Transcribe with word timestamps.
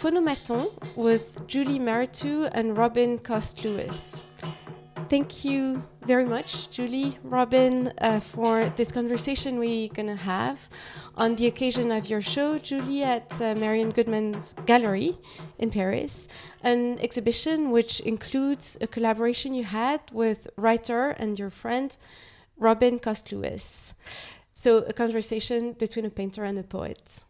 Phonomaton 0.00 0.70
with 0.96 1.46
Julie 1.46 1.78
Mehretu 1.78 2.48
and 2.54 2.74
Robin 2.74 3.18
Coste 3.18 3.62
Lewis. 3.66 4.22
Thank 5.10 5.44
you 5.44 5.84
very 6.06 6.24
much, 6.24 6.70
Julie, 6.70 7.18
Robin, 7.22 7.92
uh, 7.98 8.20
for 8.20 8.70
this 8.76 8.90
conversation 8.92 9.58
we're 9.58 9.90
going 9.90 10.06
to 10.06 10.16
have 10.16 10.70
on 11.18 11.36
the 11.36 11.46
occasion 11.46 11.92
of 11.92 12.08
your 12.08 12.22
show, 12.22 12.56
Julie, 12.56 13.02
at 13.02 13.42
uh, 13.42 13.54
Marian 13.54 13.90
Goodman's 13.90 14.54
Gallery 14.64 15.18
in 15.58 15.70
Paris, 15.70 16.28
an 16.62 16.98
exhibition 17.00 17.70
which 17.70 18.00
includes 18.00 18.78
a 18.80 18.86
collaboration 18.86 19.52
you 19.52 19.64
had 19.64 20.00
with 20.12 20.48
writer 20.56 21.10
and 21.10 21.38
your 21.38 21.50
friend 21.50 21.98
Robin 22.56 22.98
Coste 22.98 23.32
Lewis. 23.32 23.92
So, 24.54 24.78
a 24.78 24.94
conversation 24.94 25.74
between 25.74 26.06
a 26.06 26.10
painter 26.10 26.44
and 26.44 26.58
a 26.58 26.62
poet. 26.62 27.22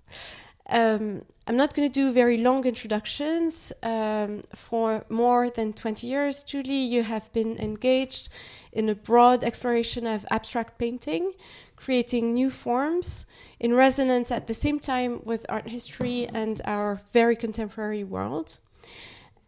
Um, 0.69 1.23
I'm 1.51 1.57
not 1.57 1.75
going 1.75 1.91
to 1.91 1.93
do 1.93 2.13
very 2.13 2.37
long 2.37 2.65
introductions. 2.65 3.73
Um, 3.83 4.45
for 4.55 5.05
more 5.09 5.51
than 5.51 5.73
20 5.73 6.07
years, 6.07 6.45
Julie, 6.45 6.87
you 6.95 7.03
have 7.03 7.33
been 7.33 7.59
engaged 7.59 8.29
in 8.71 8.89
a 8.89 8.95
broad 8.95 9.43
exploration 9.43 10.07
of 10.07 10.25
abstract 10.31 10.79
painting, 10.79 11.33
creating 11.75 12.35
new 12.35 12.51
forms 12.51 13.27
in 13.59 13.75
resonance 13.75 14.31
at 14.31 14.47
the 14.47 14.55
same 14.55 14.79
time 14.79 15.23
with 15.25 15.45
art 15.49 15.71
history 15.71 16.29
and 16.33 16.63
our 16.67 17.01
very 17.13 17.35
contemporary 17.35 18.05
world. 18.05 18.61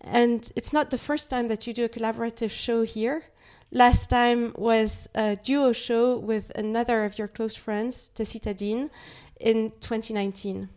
And 0.00 0.50
it's 0.56 0.72
not 0.72 0.90
the 0.90 0.98
first 0.98 1.30
time 1.30 1.46
that 1.46 1.68
you 1.68 1.72
do 1.72 1.84
a 1.84 1.88
collaborative 1.88 2.50
show 2.50 2.82
here. 2.82 3.26
Last 3.70 4.10
time 4.10 4.54
was 4.58 5.08
a 5.14 5.36
duo 5.36 5.70
show 5.70 6.18
with 6.18 6.50
another 6.56 7.04
of 7.04 7.16
your 7.16 7.28
close 7.28 7.54
friends, 7.54 8.08
Tacita 8.08 8.54
Dean, 8.54 8.90
in 9.38 9.70
2019. 9.78 10.68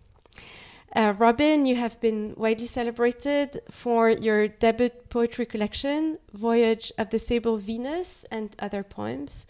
Uh, 0.95 1.13
Robin, 1.17 1.66
you 1.66 1.76
have 1.76 1.99
been 1.99 2.34
widely 2.38 2.66
celebrated 2.66 3.59
for 3.70 4.10
your 4.10 4.48
debut 4.48 4.88
poetry 5.10 5.46
collection, 5.46 6.18
Voyage 6.32 6.90
of 6.98 7.10
the 7.10 7.20
Sable 7.20 7.57
Venus 7.57 8.26
and 8.32 8.55
Other 8.60 8.82
Poems, 8.82 9.46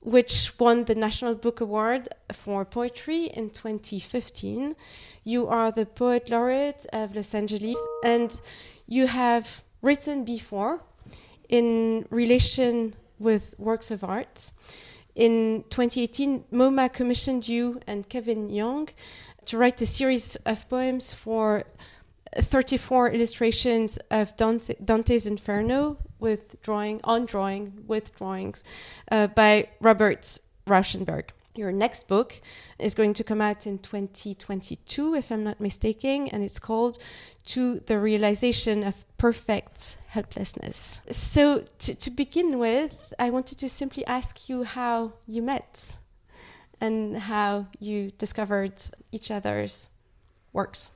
which 0.00 0.52
won 0.60 0.84
the 0.84 0.94
National 0.94 1.34
Book 1.34 1.62
Award 1.62 2.10
for 2.30 2.66
Poetry 2.66 3.24
in 3.24 3.48
2015. 3.48 4.76
You 5.24 5.48
are 5.48 5.72
the 5.72 5.86
Poet 5.86 6.28
Laureate 6.28 6.84
of 6.92 7.16
Los 7.16 7.34
Angeles, 7.34 7.78
and 8.04 8.38
you 8.86 9.06
have 9.06 9.64
written 9.80 10.26
before 10.26 10.82
in 11.48 12.04
relation 12.10 12.94
with 13.18 13.54
works 13.56 13.90
of 13.90 14.04
art. 14.04 14.52
In 15.14 15.64
2018, 15.70 16.44
MoMA 16.52 16.92
commissioned 16.92 17.48
you 17.48 17.80
and 17.86 18.06
Kevin 18.06 18.50
Young 18.50 18.90
to 19.46 19.58
write 19.58 19.80
a 19.80 19.86
series 19.86 20.36
of 20.44 20.68
poems 20.68 21.14
for 21.14 21.64
34 22.36 23.10
illustrations 23.10 23.98
of 24.10 24.36
Dante's 24.36 25.26
Inferno 25.26 25.98
with 26.18 26.60
drawing 26.62 27.00
on 27.04 27.26
drawing 27.26 27.84
with 27.86 28.14
drawings 28.16 28.64
uh, 29.10 29.28
by 29.28 29.68
Robert 29.80 30.38
Rauschenberg. 30.66 31.30
Your 31.54 31.72
next 31.72 32.06
book 32.06 32.40
is 32.78 32.94
going 32.94 33.14
to 33.14 33.24
come 33.24 33.40
out 33.40 33.66
in 33.66 33.78
2022, 33.78 35.14
if 35.14 35.32
I'm 35.32 35.44
not 35.44 35.58
mistaken, 35.58 36.28
and 36.28 36.42
it's 36.42 36.58
called 36.58 36.98
To 37.46 37.80
the 37.80 37.98
Realization 37.98 38.84
of 38.84 38.94
Perfect 39.16 39.96
Helplessness. 40.08 41.00
So, 41.10 41.64
to, 41.78 41.94
to 41.94 42.10
begin 42.10 42.58
with, 42.58 43.14
I 43.18 43.30
wanted 43.30 43.56
to 43.58 43.70
simply 43.70 44.04
ask 44.04 44.50
you 44.50 44.64
how 44.64 45.14
you 45.26 45.40
met 45.40 45.96
and 46.80 47.16
how 47.16 47.66
you 47.78 48.10
discovered 48.12 48.82
each 49.12 49.30
other's 49.30 49.90
works. 50.52 50.90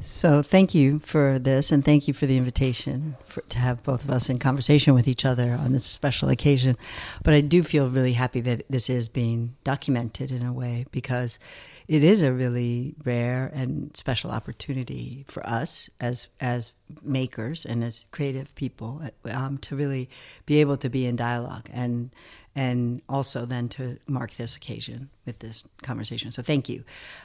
So, 0.00 0.42
thank 0.42 0.74
you 0.74 0.98
for 0.98 1.38
this, 1.38 1.72
and 1.72 1.82
thank 1.82 2.06
you 2.06 2.12
for 2.12 2.26
the 2.26 2.36
invitation 2.36 3.16
for, 3.24 3.40
to 3.42 3.58
have 3.58 3.82
both 3.82 4.04
of 4.04 4.10
us 4.10 4.28
in 4.28 4.38
conversation 4.38 4.92
with 4.92 5.08
each 5.08 5.24
other 5.24 5.52
on 5.52 5.72
this 5.72 5.86
special 5.86 6.28
occasion. 6.28 6.76
But 7.22 7.32
I 7.32 7.40
do 7.40 7.62
feel 7.62 7.88
really 7.88 8.12
happy 8.12 8.42
that 8.42 8.64
this 8.68 8.90
is 8.90 9.08
being 9.08 9.56
documented 9.64 10.30
in 10.30 10.44
a 10.44 10.52
way 10.52 10.84
because 10.90 11.38
it 11.86 12.02
is 12.02 12.22
a 12.22 12.32
really 12.32 12.94
rare 13.04 13.50
and 13.52 13.94
special 13.96 14.30
opportunity 14.30 15.24
for 15.28 15.46
us 15.46 15.90
as 16.00 16.28
as 16.40 16.72
makers 17.02 17.64
and 17.64 17.82
as 17.82 18.04
creative 18.10 18.54
people 18.54 19.02
um, 19.30 19.58
to 19.58 19.74
really 19.74 20.08
be 20.46 20.60
able 20.60 20.76
to 20.76 20.88
be 20.88 21.06
in 21.06 21.16
dialogue 21.16 21.68
and 21.72 22.10
and 22.56 23.02
also 23.08 23.44
then 23.44 23.68
to 23.68 23.98
mark 24.06 24.32
this 24.34 24.54
occasion 24.54 25.10
with 25.26 25.40
this 25.40 25.66
conversation. 25.82 26.30
So 26.30 26.40
thank 26.40 26.68
you. 26.68 26.84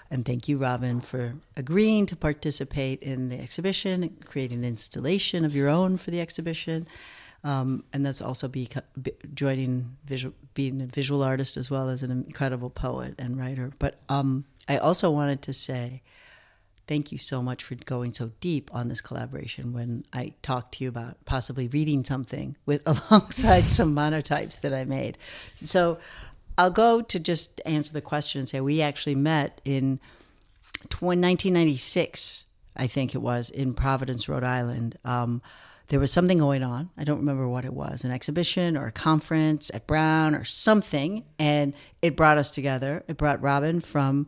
And 0.10 0.26
thank 0.26 0.48
you, 0.48 0.58
Robin, 0.58 1.02
for 1.02 1.36
agreeing 1.56 2.08
to 2.08 2.16
participate 2.16 3.04
in 3.04 3.30
the 3.30 3.40
exhibition, 3.40 4.04
and 4.04 4.26
create 4.26 4.52
an 4.52 4.64
installation 4.64 5.46
of 5.46 5.56
your 5.56 5.70
own 5.70 5.98
for 5.98 6.10
the 6.10 6.20
exhibition. 6.20 6.88
Um, 7.44 7.86
and 7.94 8.06
that's 8.06 8.22
also 8.22 8.48
be, 8.48 8.70
be, 9.02 9.14
joining 9.34 9.98
visual, 10.06 10.34
being 10.54 10.82
a 10.82 10.86
visual 10.86 11.24
artist 11.24 11.56
as 11.56 11.72
well 11.72 11.90
as 11.90 12.04
an 12.04 12.12
incredible 12.12 12.70
poet 12.70 13.16
and 13.18 13.38
writer. 13.38 13.72
But 13.80 14.00
um, 14.10 14.46
I 14.68 14.78
also 14.78 15.10
wanted 15.10 15.42
to 15.44 15.54
say 15.54 16.02
thank 16.90 17.12
you 17.12 17.20
so 17.20 17.40
much 17.42 17.64
for 17.64 17.76
going 17.76 18.12
so 18.12 18.32
deep 18.40 18.74
on 18.74 18.88
this 18.88 19.00
collaboration 19.00 19.74
when 19.74 20.04
I 20.12 20.34
talked 20.42 20.74
to 20.76 20.84
you 20.84 20.90
about 20.90 21.24
possibly 21.24 21.68
reading 21.68 22.04
something 22.04 22.58
with 22.66 22.82
alongside 23.12 23.70
some 23.70 23.96
monotypes 23.96 24.60
that 24.62 24.74
I 24.74 24.86
made. 24.86 25.18
So 25.64 26.00
I'll 26.58 26.72
go 26.72 27.02
to 27.02 27.20
just 27.20 27.62
answer 27.64 27.94
the 27.94 28.02
question 28.02 28.40
and 28.40 28.50
say 28.50 28.60
we 28.60 28.82
actually 28.82 29.14
met 29.14 29.62
in 29.64 30.00
1996, 30.82 32.46
I 32.76 32.88
think 32.88 33.14
it 33.14 33.20
was, 33.20 33.52
in 33.52 33.76
Providence, 33.76 34.28
Rhode 34.28 34.44
Island. 34.44 34.98
Um, 35.06 35.44
there 35.90 36.00
was 36.00 36.14
something 36.14 36.38
going 36.38 36.64
on. 36.64 36.90
I 36.98 37.04
don't 37.04 37.18
remember 37.18 37.48
what 37.48 37.66
it 37.66 37.74
was 37.74 38.04
an 38.04 38.12
exhibition 38.12 38.78
or 38.78 38.88
a 38.88 38.92
conference 38.92 39.70
at 39.74 39.86
Brown 39.86 40.36
or 40.36 40.46
something. 40.46 41.26
And 41.38 41.74
it 42.02 42.16
brought 42.16 42.38
us 42.38 42.50
together. 42.52 43.04
It 43.08 43.18
brought 43.18 43.42
Robin 43.42 43.82
from 43.82 44.28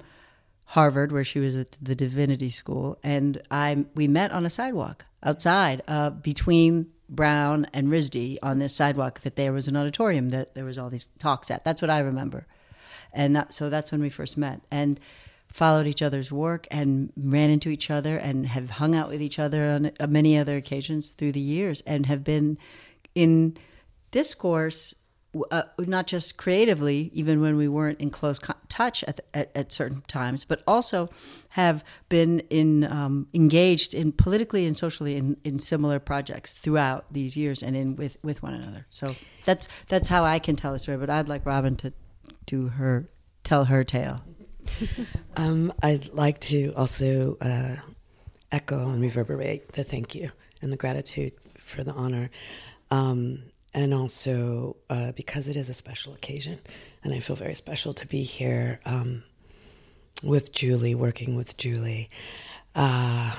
Harvard, 0.71 1.11
where 1.11 1.25
she 1.25 1.39
was 1.39 1.55
at 1.57 1.77
the 1.81 1.95
divinity 1.95 2.49
school, 2.49 2.97
and 3.03 3.41
I 3.51 3.85
we 3.93 4.07
met 4.07 4.31
on 4.31 4.45
a 4.45 4.49
sidewalk 4.49 5.03
outside 5.21 5.81
uh, 5.85 6.11
between 6.11 6.87
Brown 7.09 7.67
and 7.73 7.89
RISD 7.89 8.37
on 8.41 8.59
this 8.59 8.73
sidewalk. 8.73 9.19
That 9.21 9.35
there 9.35 9.51
was 9.51 9.67
an 9.67 9.75
auditorium 9.75 10.29
that 10.29 10.55
there 10.55 10.63
was 10.63 10.77
all 10.77 10.89
these 10.89 11.07
talks 11.19 11.51
at. 11.51 11.65
That's 11.65 11.81
what 11.81 11.91
I 11.91 11.99
remember, 11.99 12.47
and 13.11 13.35
that, 13.35 13.53
so 13.53 13.69
that's 13.69 13.91
when 13.91 13.99
we 13.99 14.09
first 14.09 14.37
met 14.37 14.61
and 14.71 14.97
followed 15.51 15.87
each 15.87 16.01
other's 16.01 16.31
work 16.31 16.67
and 16.71 17.11
ran 17.15 17.49
into 17.49 17.69
each 17.69 17.91
other 17.91 18.17
and 18.17 18.47
have 18.47 18.71
hung 18.71 18.95
out 18.95 19.09
with 19.09 19.21
each 19.21 19.37
other 19.37 19.69
on 19.69 19.91
uh, 19.99 20.07
many 20.07 20.37
other 20.37 20.55
occasions 20.55 21.11
through 21.11 21.31
the 21.31 21.39
years 21.39 21.81
and 21.81 22.05
have 22.05 22.23
been 22.23 22.57
in 23.13 23.57
discourse 24.11 24.95
uh, 25.49 25.63
not 25.77 26.07
just 26.07 26.35
creatively, 26.35 27.09
even 27.13 27.39
when 27.39 27.55
we 27.55 27.67
weren't 27.67 27.99
in 28.01 28.09
close 28.09 28.37
co- 28.37 28.53
touch 28.67 29.03
at, 29.05 29.21
at, 29.33 29.49
at, 29.55 29.71
certain 29.71 30.03
times, 30.07 30.43
but 30.43 30.61
also 30.67 31.09
have 31.49 31.85
been 32.09 32.39
in 32.49 32.83
um, 32.83 33.27
engaged 33.33 33.93
in 33.93 34.11
politically 34.11 34.65
and 34.65 34.75
socially 34.75 35.15
in, 35.15 35.37
in 35.45 35.57
similar 35.57 35.99
projects 35.99 36.51
throughout 36.51 37.05
these 37.11 37.37
years 37.37 37.63
and 37.63 37.77
in 37.77 37.95
with, 37.95 38.17
with 38.21 38.43
one 38.43 38.53
another. 38.53 38.85
So 38.89 39.15
that's 39.45 39.69
that's 39.87 40.09
how 40.09 40.25
I 40.25 40.37
can 40.37 40.57
tell 40.57 40.73
the 40.73 40.79
story. 40.79 40.97
But 40.97 41.09
I'd 41.09 41.29
like 41.29 41.45
Robin 41.45 41.77
to 41.77 41.93
do 42.45 42.67
her 42.67 43.09
tell 43.43 43.65
her 43.65 43.85
tale. 43.85 44.21
um, 45.35 45.73
I'd 45.81 46.13
like 46.13 46.39
to 46.41 46.73
also 46.75 47.37
uh, 47.41 47.75
echo 48.51 48.89
and 48.89 49.01
reverberate 49.01 49.73
the 49.73 49.83
thank 49.83 50.15
you 50.15 50.31
and 50.61 50.71
the 50.71 50.77
gratitude 50.77 51.35
for 51.59 51.83
the 51.83 51.93
honor. 51.93 52.29
Um, 52.89 53.43
and 53.73 53.93
also 53.93 54.75
uh, 54.89 55.11
because 55.13 55.47
it 55.47 55.55
is 55.55 55.69
a 55.69 55.73
special 55.73 56.13
occasion, 56.13 56.59
and 57.03 57.13
I 57.13 57.19
feel 57.19 57.35
very 57.35 57.55
special 57.55 57.93
to 57.93 58.05
be 58.05 58.23
here 58.23 58.79
um, 58.85 59.23
with 60.23 60.51
Julie, 60.51 60.95
working 60.95 61.35
with 61.35 61.55
Julie, 61.57 62.09
uh, 62.75 63.35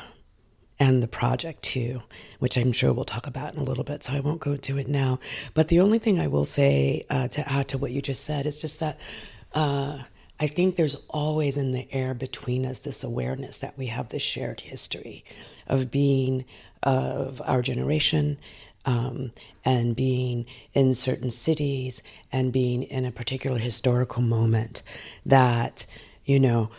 and 0.78 1.02
the 1.02 1.08
project 1.08 1.62
too, 1.62 2.02
which 2.38 2.56
I'm 2.56 2.72
sure 2.72 2.92
we'll 2.92 3.04
talk 3.04 3.26
about 3.26 3.54
in 3.54 3.60
a 3.60 3.64
little 3.64 3.84
bit. 3.84 4.02
So 4.02 4.14
I 4.14 4.20
won't 4.20 4.40
go 4.40 4.52
into 4.52 4.78
it 4.78 4.88
now. 4.88 5.20
But 5.54 5.68
the 5.68 5.80
only 5.80 5.98
thing 5.98 6.18
I 6.18 6.26
will 6.26 6.44
say 6.44 7.04
uh, 7.10 7.28
to 7.28 7.52
add 7.52 7.68
to 7.68 7.78
what 7.78 7.92
you 7.92 8.00
just 8.02 8.24
said 8.24 8.46
is 8.46 8.58
just 8.58 8.80
that. 8.80 8.98
I 10.40 10.46
think 10.46 10.76
there's 10.76 10.96
always 11.08 11.56
in 11.56 11.72
the 11.72 11.86
air 11.92 12.14
between 12.14 12.66
us 12.66 12.80
this 12.80 13.04
awareness 13.04 13.58
that 13.58 13.78
we 13.78 13.86
have 13.86 14.08
this 14.08 14.22
shared 14.22 14.60
history 14.60 15.24
of 15.66 15.90
being 15.90 16.44
of 16.82 17.40
our 17.44 17.62
generation 17.62 18.38
um, 18.84 19.32
and 19.64 19.94
being 19.94 20.46
in 20.74 20.94
certain 20.94 21.30
cities 21.30 22.02
and 22.32 22.52
being 22.52 22.82
in 22.82 23.04
a 23.04 23.12
particular 23.12 23.58
historical 23.58 24.22
moment 24.22 24.82
that, 25.24 25.86
you 26.24 26.40
know, 26.40 26.70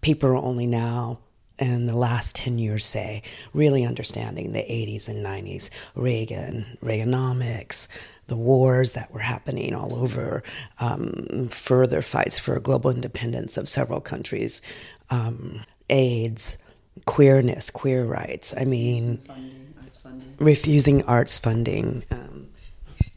people 0.00 0.28
are 0.28 0.36
only 0.36 0.66
now 0.66 1.20
in 1.58 1.86
the 1.86 1.96
last 1.96 2.36
10 2.36 2.58
years, 2.58 2.84
say, 2.84 3.22
really 3.52 3.84
understanding 3.84 4.52
the 4.52 4.60
80s 4.60 5.08
and 5.08 5.24
90s, 5.24 5.70
Reagan, 5.94 6.78
Reaganomics, 6.82 7.88
the 8.28 8.36
wars 8.36 8.92
that 8.92 9.12
were 9.12 9.20
happening 9.20 9.74
all 9.74 9.94
over, 9.96 10.42
um, 10.78 11.48
further 11.50 12.00
fights 12.00 12.38
for 12.38 12.58
global 12.60 12.90
independence 12.90 13.56
of 13.56 13.68
several 13.68 14.00
countries. 14.00 14.60
Um, 15.10 15.62
AIDS, 15.90 16.58
queerness, 17.06 17.70
queer 17.70 18.04
rights. 18.04 18.54
I 18.56 18.64
mean, 18.64 19.22
refusing 20.38 21.02
arts 21.04 21.38
funding. 21.38 22.04
Um, 22.10 22.48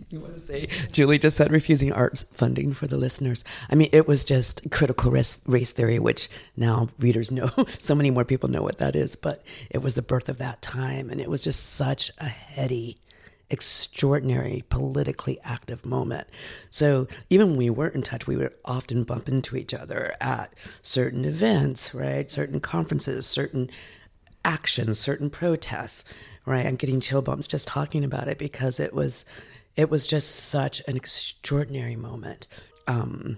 you 0.10 0.20
want 0.20 0.36
to 0.36 0.42
say 0.42 0.68
Julie 0.92 1.20
just 1.20 1.38
said 1.38 1.52
refusing 1.52 1.94
arts 1.94 2.26
funding 2.32 2.74
for 2.74 2.88
the 2.88 2.98
listeners. 2.98 3.44
I 3.70 3.76
mean, 3.76 3.90
it 3.94 4.08
was 4.08 4.26
just 4.26 4.70
critical 4.72 5.12
race, 5.12 5.40
race 5.46 5.72
theory, 5.72 6.00
which 6.00 6.30
now 6.58 6.90
readers 7.00 7.32
know. 7.32 7.50
so 7.82 7.96
many 7.96 8.12
more 8.12 8.26
people 8.26 8.50
know 8.50 8.62
what 8.62 8.78
that 8.80 8.96
is, 8.96 9.16
but 9.16 9.44
it 9.70 9.80
was 9.80 9.96
the 9.96 10.02
birth 10.02 10.28
of 10.28 10.38
that 10.40 10.62
time, 10.62 11.10
and 11.10 11.22
it 11.22 11.30
was 11.30 11.44
just 11.44 11.74
such 11.74 12.12
a 12.18 12.28
heady 12.28 12.98
extraordinary 13.52 14.64
politically 14.70 15.38
active 15.44 15.86
moment. 15.86 16.28
So 16.72 17.08
even 17.30 17.50
when 17.50 17.58
we 17.58 17.70
weren't 17.70 17.96
in 17.96 18.02
touch, 18.02 18.26
we 18.26 18.38
would 18.38 18.54
often 18.66 19.04
bump 19.04 19.28
into 19.28 19.56
each 19.56 19.74
other 19.74 20.16
at 20.20 20.54
certain 20.82 21.26
events, 21.26 21.94
right? 21.94 22.32
Certain 22.32 22.62
conferences, 22.62 23.28
certain 23.28 23.70
actions, 24.44 24.98
certain 24.98 25.30
protests, 25.30 26.06
right? 26.46 26.66
I'm 26.66 26.78
getting 26.78 27.02
chill 27.02 27.22
bumps 27.22 27.48
just 27.48 27.68
talking 27.68 28.04
about 28.04 28.28
it 28.28 28.40
because 28.40 28.80
it 28.80 28.94
was 28.94 29.26
it 29.76 29.90
was 29.90 30.08
just 30.08 30.30
such 30.36 30.82
an 30.88 30.98
extraordinary 30.98 31.96
moment. 31.96 32.48
Um, 32.88 33.38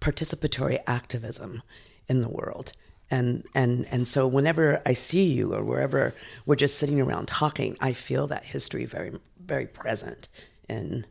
participatory 0.00 0.80
activism 0.86 1.62
in 2.08 2.20
the 2.20 2.28
world 2.28 2.72
and 3.12 3.44
and 3.54 3.86
and 3.90 4.08
so 4.08 4.26
whenever 4.26 4.80
I 4.86 4.94
see 4.94 5.24
you 5.24 5.54
or 5.54 5.62
wherever 5.62 6.14
we're 6.46 6.56
just 6.56 6.78
sitting 6.78 7.00
around 7.00 7.28
talking, 7.28 7.76
I 7.80 7.92
feel 7.92 8.26
that 8.28 8.46
history 8.46 8.86
very 8.86 9.12
very 9.38 9.66
present 9.66 10.28
in 10.68 11.06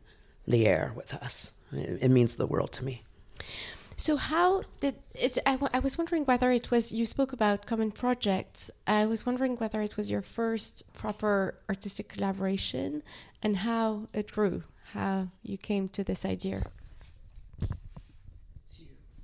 the 0.46 0.66
air 0.66 0.92
with 0.96 1.14
us. 1.14 1.52
It, 1.70 1.98
it 2.02 2.10
means 2.10 2.34
the 2.34 2.46
world 2.46 2.72
to 2.72 2.84
me. 2.84 3.04
So 3.96 4.16
how 4.16 4.62
did 4.80 4.96
it's? 5.14 5.38
I, 5.46 5.56
I 5.72 5.78
was 5.78 5.96
wondering 5.96 6.24
whether 6.24 6.50
it 6.50 6.72
was 6.72 6.90
you 6.90 7.06
spoke 7.06 7.32
about 7.32 7.66
common 7.66 7.92
projects. 7.92 8.68
I 8.84 9.06
was 9.06 9.24
wondering 9.24 9.56
whether 9.56 9.80
it 9.80 9.96
was 9.96 10.10
your 10.10 10.22
first 10.22 10.92
proper 10.92 11.54
artistic 11.68 12.08
collaboration 12.08 13.04
and 13.44 13.58
how 13.58 14.08
it 14.12 14.32
grew, 14.32 14.64
how 14.92 15.28
you 15.42 15.56
came 15.56 15.88
to 15.90 16.02
this 16.02 16.24
idea. 16.24 16.64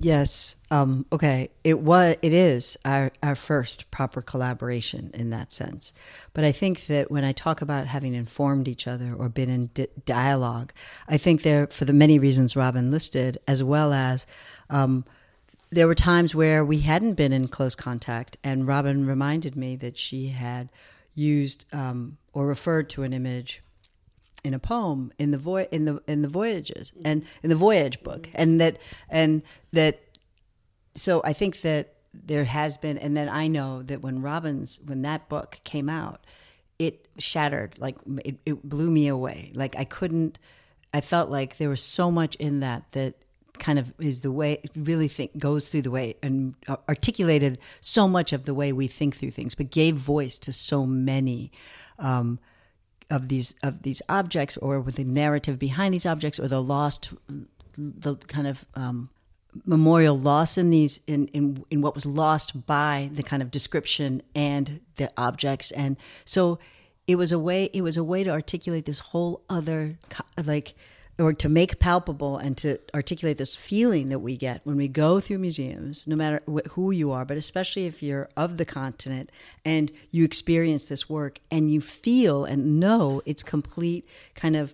Yes. 0.01 0.55
Um, 0.71 1.07
okay. 1.11 1.51
It 1.65 1.81
was. 1.81 2.17
It 2.23 2.33
is 2.33 2.77
our 2.85 3.11
our 3.23 3.35
first 3.35 3.91
proper 3.91 4.23
collaboration 4.23 5.11
in 5.13 5.31
that 5.31 5.53
sense. 5.53 5.93
But 6.35 6.45
I 6.45 6.53
think 6.53 6.87
that 6.87 7.11
when 7.11 7.25
I 7.25 7.33
talk 7.33 7.61
about 7.61 7.89
having 7.89 8.15
informed 8.15 8.69
each 8.69 8.87
other 8.87 9.13
or 9.13 9.29
been 9.29 9.51
in 9.51 9.71
di- 9.75 9.89
dialogue, 10.05 10.73
I 11.09 11.17
think 11.17 11.43
there 11.43 11.67
for 11.67 11.85
the 11.85 11.93
many 11.93 12.19
reasons 12.19 12.55
Robin 12.55 12.91
listed, 12.93 13.39
as 13.49 13.63
well 13.63 13.93
as 13.93 14.25
um, 14.71 15.05
there 15.71 15.89
were 15.89 15.97
times 15.97 16.35
where 16.35 16.65
we 16.65 16.81
hadn't 16.81 17.15
been 17.15 17.33
in 17.33 17.49
close 17.49 17.75
contact, 17.75 18.37
and 18.45 18.69
Robin 18.69 19.05
reminded 19.05 19.57
me 19.57 19.75
that 19.77 19.99
she 19.99 20.29
had 20.29 20.69
used 21.15 21.67
um, 21.73 22.19
or 22.33 22.47
referred 22.47 22.89
to 22.91 23.03
an 23.03 23.13
image 23.13 23.63
in 24.49 24.55
a 24.55 24.59
poem 24.59 25.13
in 25.19 25.31
the 25.31 25.39
voy 25.39 25.69
in 25.71 25.85
the 25.85 26.03
in 26.09 26.23
the 26.23 26.29
voyages 26.29 26.93
and 27.05 27.25
in 27.43 27.51
the 27.51 27.57
voyage 27.57 28.03
book 28.03 28.29
and 28.35 28.61
that 28.61 28.79
and 29.09 29.43
that 29.73 30.01
so 30.97 31.21
i 31.25 31.33
think 31.33 31.61
that 31.61 31.95
there 32.13 32.45
has 32.45 32.77
been 32.79 32.99
and 32.99 33.17
then 33.17 33.29
i 33.29 33.47
know 33.47 33.83
that 33.83 34.01
when 34.01 34.21
Robin's 34.23 34.81
when 34.85 35.03
that 35.03 35.29
book 35.29 35.61
came 35.65 35.89
out 35.89 36.25
it 36.79 37.09
shattered 37.19 37.75
like 37.79 37.97
it, 38.25 38.37
it 38.47 38.63
blew 38.69 38.91
me 38.91 39.09
away. 39.09 39.53
Like 39.55 39.77
i 39.77 39.85
couldn't 39.85 40.39
i 40.95 41.01
felt 41.01 41.29
like 41.31 41.59
there 41.59 41.69
was 41.69 41.83
so 41.83 42.11
much 42.11 42.35
in 42.37 42.61
that 42.61 42.91
that 42.93 43.15
kind 43.59 43.79
of 43.79 43.93
is 43.99 44.21
the 44.21 44.31
way 44.31 44.63
really 44.77 45.09
think 45.09 45.37
goes 45.37 45.69
through 45.69 45.83
the 45.83 45.91
way 45.91 46.15
and 46.23 46.55
articulated 46.89 47.59
so 47.81 48.07
much 48.07 48.33
of 48.33 48.45
the 48.45 48.55
way 48.55 48.73
we 48.73 48.87
think 48.87 49.17
through 49.17 49.33
things 49.33 49.55
but 49.55 49.71
gave 49.71 49.97
voice 49.97 50.39
to 50.39 50.53
so 50.53 50.87
many 50.87 51.51
um, 51.99 52.39
of 53.11 53.29
these 53.29 53.55
of 53.63 53.83
these 53.83 54.03
objects 54.09 54.57
or 54.59 54.81
with 54.81 54.97
the 54.97 55.05
narrative 55.05 55.59
behind 55.59 55.95
these 55.95 56.07
objects 56.07 56.39
or 56.39 56.49
the 56.49 56.63
lost 56.63 57.11
the 57.77 58.17
kind 58.17 58.47
of 58.47 58.65
um, 58.75 59.09
memorial 59.65 60.19
loss 60.19 60.59
in 60.59 60.71
these 60.71 61.01
in, 61.07 61.29
in 61.29 61.65
in 61.71 61.81
what 61.81 61.95
was 61.95 62.05
lost 62.05 62.67
by 62.67 63.11
the 63.13 63.23
kind 63.23 63.43
of 63.43 63.51
description 63.51 64.23
and 64.35 64.81
the 64.97 65.11
objects. 65.17 65.71
And 65.71 65.97
so 66.25 66.59
it 67.07 67.17
was 67.17 67.33
a 67.33 67.39
way 67.39 67.71
it 67.73 67.83
was 67.83 67.97
a 67.97 68.05
way 68.05 68.25
to 68.25 68.31
articulate 68.31 68.85
this 68.85 68.99
whole 68.99 69.43
other 69.49 69.99
like 70.45 70.75
or 71.19 71.33
to 71.33 71.49
make 71.49 71.81
palpable 71.81 72.37
and 72.39 72.57
to 72.57 72.79
articulate 72.95 73.39
this 73.39 73.57
feeling 73.57 74.09
that 74.09 74.21
we 74.21 74.37
get 74.37 74.61
when 74.65 74.77
we 74.77 74.87
go 74.87 75.19
through 75.19 75.39
museums, 75.39 76.07
no 76.07 76.15
matter 76.15 76.41
wh- 76.47 76.69
who 76.71 76.91
you 76.93 77.11
are, 77.11 77.25
but 77.25 77.37
especially 77.37 77.87
if 77.87 78.03
you're 78.03 78.29
of 78.37 78.57
the 78.57 78.65
continent 78.65 79.31
and 79.65 79.91
you 80.11 80.25
experience 80.25 80.85
this 80.85 81.09
work 81.09 81.41
and 81.51 81.73
you 81.73 81.81
feel 81.81 82.45
and 82.45 82.79
know 82.79 83.21
its 83.27 83.43
complete 83.43 84.07
kind 84.35 84.55
of 84.55 84.73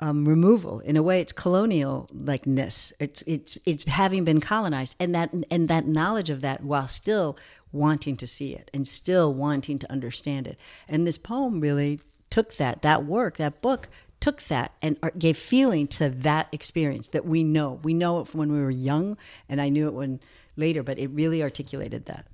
um, 0.00 0.28
removal. 0.28 0.80
In 0.80 0.96
a 0.96 1.02
way, 1.02 1.20
it's 1.20 1.32
colonial 1.32 2.08
likeness. 2.12 2.92
It's 3.00 3.22
it's 3.26 3.58
it's 3.64 3.84
having 3.84 4.24
been 4.24 4.40
colonized, 4.40 4.94
and 5.00 5.14
that 5.14 5.32
and 5.50 5.68
that 5.68 5.86
knowledge 5.86 6.30
of 6.30 6.40
that, 6.42 6.62
while 6.62 6.86
still 6.86 7.36
wanting 7.72 8.16
to 8.16 8.26
see 8.26 8.54
it 8.54 8.70
and 8.72 8.86
still 8.86 9.34
wanting 9.34 9.78
to 9.80 9.90
understand 9.90 10.46
it. 10.46 10.58
And 10.88 11.06
this 11.06 11.18
poem 11.18 11.60
really 11.60 12.00
took 12.30 12.54
that 12.56 12.82
that 12.82 13.04
work, 13.06 13.38
that 13.38 13.60
book 13.60 13.88
took 14.20 14.42
that 14.44 14.72
and 14.82 14.98
gave 15.18 15.38
feeling 15.38 15.86
to 15.86 16.08
that 16.08 16.48
experience 16.52 17.08
that 17.08 17.24
we 17.24 17.44
know. 17.44 17.80
We 17.82 17.94
know 17.94 18.20
it 18.20 18.28
from 18.28 18.40
when 18.40 18.52
we 18.52 18.60
were 18.60 18.70
young, 18.70 19.16
and 19.48 19.60
I 19.60 19.68
knew 19.68 19.86
it 19.88 19.94
when 19.94 20.20
later, 20.56 20.82
but 20.82 20.98
it 20.98 21.08
really 21.08 21.42
articulated 21.42 22.06
that. 22.06 22.26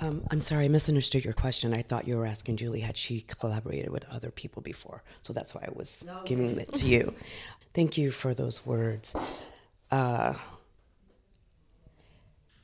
Um, 0.00 0.24
I'm 0.30 0.40
sorry, 0.40 0.64
I 0.64 0.68
misunderstood 0.68 1.24
your 1.24 1.34
question. 1.34 1.72
I 1.72 1.82
thought 1.82 2.08
you 2.08 2.16
were 2.16 2.26
asking 2.26 2.56
Julie 2.56 2.80
had 2.80 2.96
she 2.96 3.20
collaborated 3.20 3.90
with 3.90 4.04
other 4.10 4.30
people 4.30 4.60
before, 4.60 5.02
so 5.22 5.32
that's 5.32 5.54
why 5.54 5.62
I 5.66 5.70
was 5.72 6.04
no. 6.06 6.20
giving 6.24 6.58
it 6.58 6.72
to 6.74 6.86
you. 6.86 7.14
Thank 7.74 7.98
you 7.98 8.10
for 8.10 8.34
those 8.34 8.64
words. 8.64 9.14
Uh, 9.90 10.34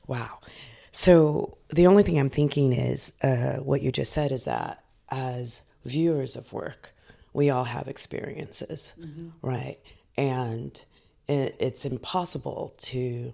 wow. 0.07 0.39
So 0.93 1.59
the 1.69 1.87
only 1.87 2.03
thing 2.03 2.19
I'm 2.19 2.31
thinking 2.31 2.73
is 2.73 3.13
uh, 3.23 3.57
what 3.57 3.83
you 3.83 3.93
just 3.93 4.13
said 4.13 4.33
is 4.33 4.45
that 4.45 4.85
as 5.09 5.63
viewers 5.85 6.37
of 6.37 6.53
work, 6.53 6.95
we 7.33 7.51
all 7.51 7.65
have 7.65 7.89
experiences, 7.89 8.93
mm-hmm. 8.99 9.29
right? 9.43 9.79
And 10.17 10.81
it, 11.29 11.57
it's 11.59 11.85
impossible 11.85 12.75
to, 12.79 13.33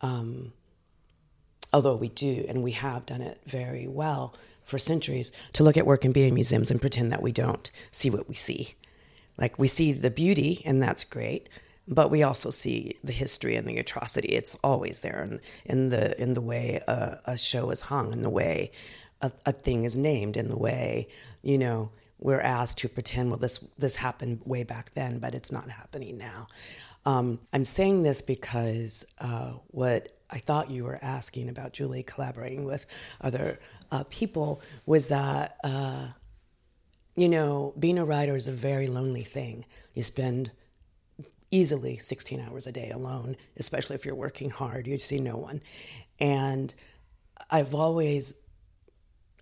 um, 0.00 0.52
although 1.72 1.96
we 1.96 2.08
do, 2.08 2.44
and 2.48 2.62
we 2.62 2.72
have 2.72 3.06
done 3.06 3.20
it 3.20 3.40
very 3.46 3.88
well 3.88 4.34
for 4.64 4.78
centuries, 4.78 5.32
to 5.54 5.64
look 5.64 5.76
at 5.76 5.86
work 5.86 6.04
and 6.04 6.14
be 6.14 6.22
in 6.22 6.34
museums 6.34 6.70
and 6.70 6.80
pretend 6.80 7.10
that 7.10 7.22
we 7.22 7.32
don't 7.32 7.70
see 7.90 8.10
what 8.10 8.28
we 8.28 8.34
see. 8.34 8.74
Like 9.38 9.58
we 9.58 9.68
see 9.68 9.92
the 9.92 10.10
beauty, 10.10 10.62
and 10.64 10.82
that's 10.82 11.04
great, 11.04 11.48
but 11.88 12.10
we 12.10 12.22
also 12.22 12.50
see 12.50 12.96
the 13.02 13.12
history 13.12 13.56
and 13.56 13.66
the 13.66 13.78
atrocity. 13.78 14.28
It's 14.28 14.56
always 14.62 15.00
there 15.00 15.22
in, 15.24 15.40
in 15.64 15.88
the 15.88 16.20
in 16.20 16.34
the 16.34 16.40
way 16.40 16.80
a, 16.86 17.18
a 17.24 17.38
show 17.38 17.70
is 17.70 17.82
hung, 17.82 18.12
in 18.12 18.22
the 18.22 18.30
way 18.30 18.70
a, 19.20 19.32
a 19.46 19.52
thing 19.52 19.84
is 19.84 19.96
named, 19.96 20.36
in 20.36 20.48
the 20.48 20.56
way 20.56 21.08
you 21.42 21.58
know 21.58 21.90
we're 22.22 22.40
asked 22.40 22.78
to 22.78 22.88
pretend, 22.88 23.30
well, 23.30 23.38
this 23.38 23.58
this 23.76 23.96
happened 23.96 24.40
way 24.44 24.62
back 24.62 24.94
then, 24.94 25.18
but 25.18 25.34
it's 25.34 25.50
not 25.50 25.68
happening 25.68 26.16
now. 26.16 26.46
Um, 27.04 27.40
I'm 27.52 27.64
saying 27.64 28.04
this 28.04 28.22
because 28.22 29.04
uh, 29.18 29.54
what 29.68 30.16
I 30.30 30.38
thought 30.38 30.70
you 30.70 30.84
were 30.84 30.98
asking 31.02 31.48
about 31.48 31.72
Julie 31.72 32.04
collaborating 32.04 32.64
with 32.64 32.86
other 33.20 33.58
uh, 33.90 34.04
people 34.08 34.62
was 34.86 35.08
that, 35.08 35.56
uh, 35.64 36.08
you 37.16 37.28
know, 37.28 37.74
being 37.76 37.98
a 37.98 38.04
writer 38.04 38.36
is 38.36 38.46
a 38.46 38.52
very 38.52 38.86
lonely 38.86 39.24
thing. 39.24 39.64
You 39.92 40.04
spend 40.04 40.52
easily 41.50 41.96
16 41.96 42.40
hours 42.40 42.68
a 42.68 42.72
day 42.72 42.90
alone, 42.90 43.36
especially 43.56 43.96
if 43.96 44.06
you're 44.06 44.14
working 44.14 44.50
hard. 44.50 44.86
You 44.86 44.96
see 44.96 45.18
no 45.18 45.36
one. 45.36 45.60
And 46.20 46.72
I've 47.50 47.74
always 47.74 48.34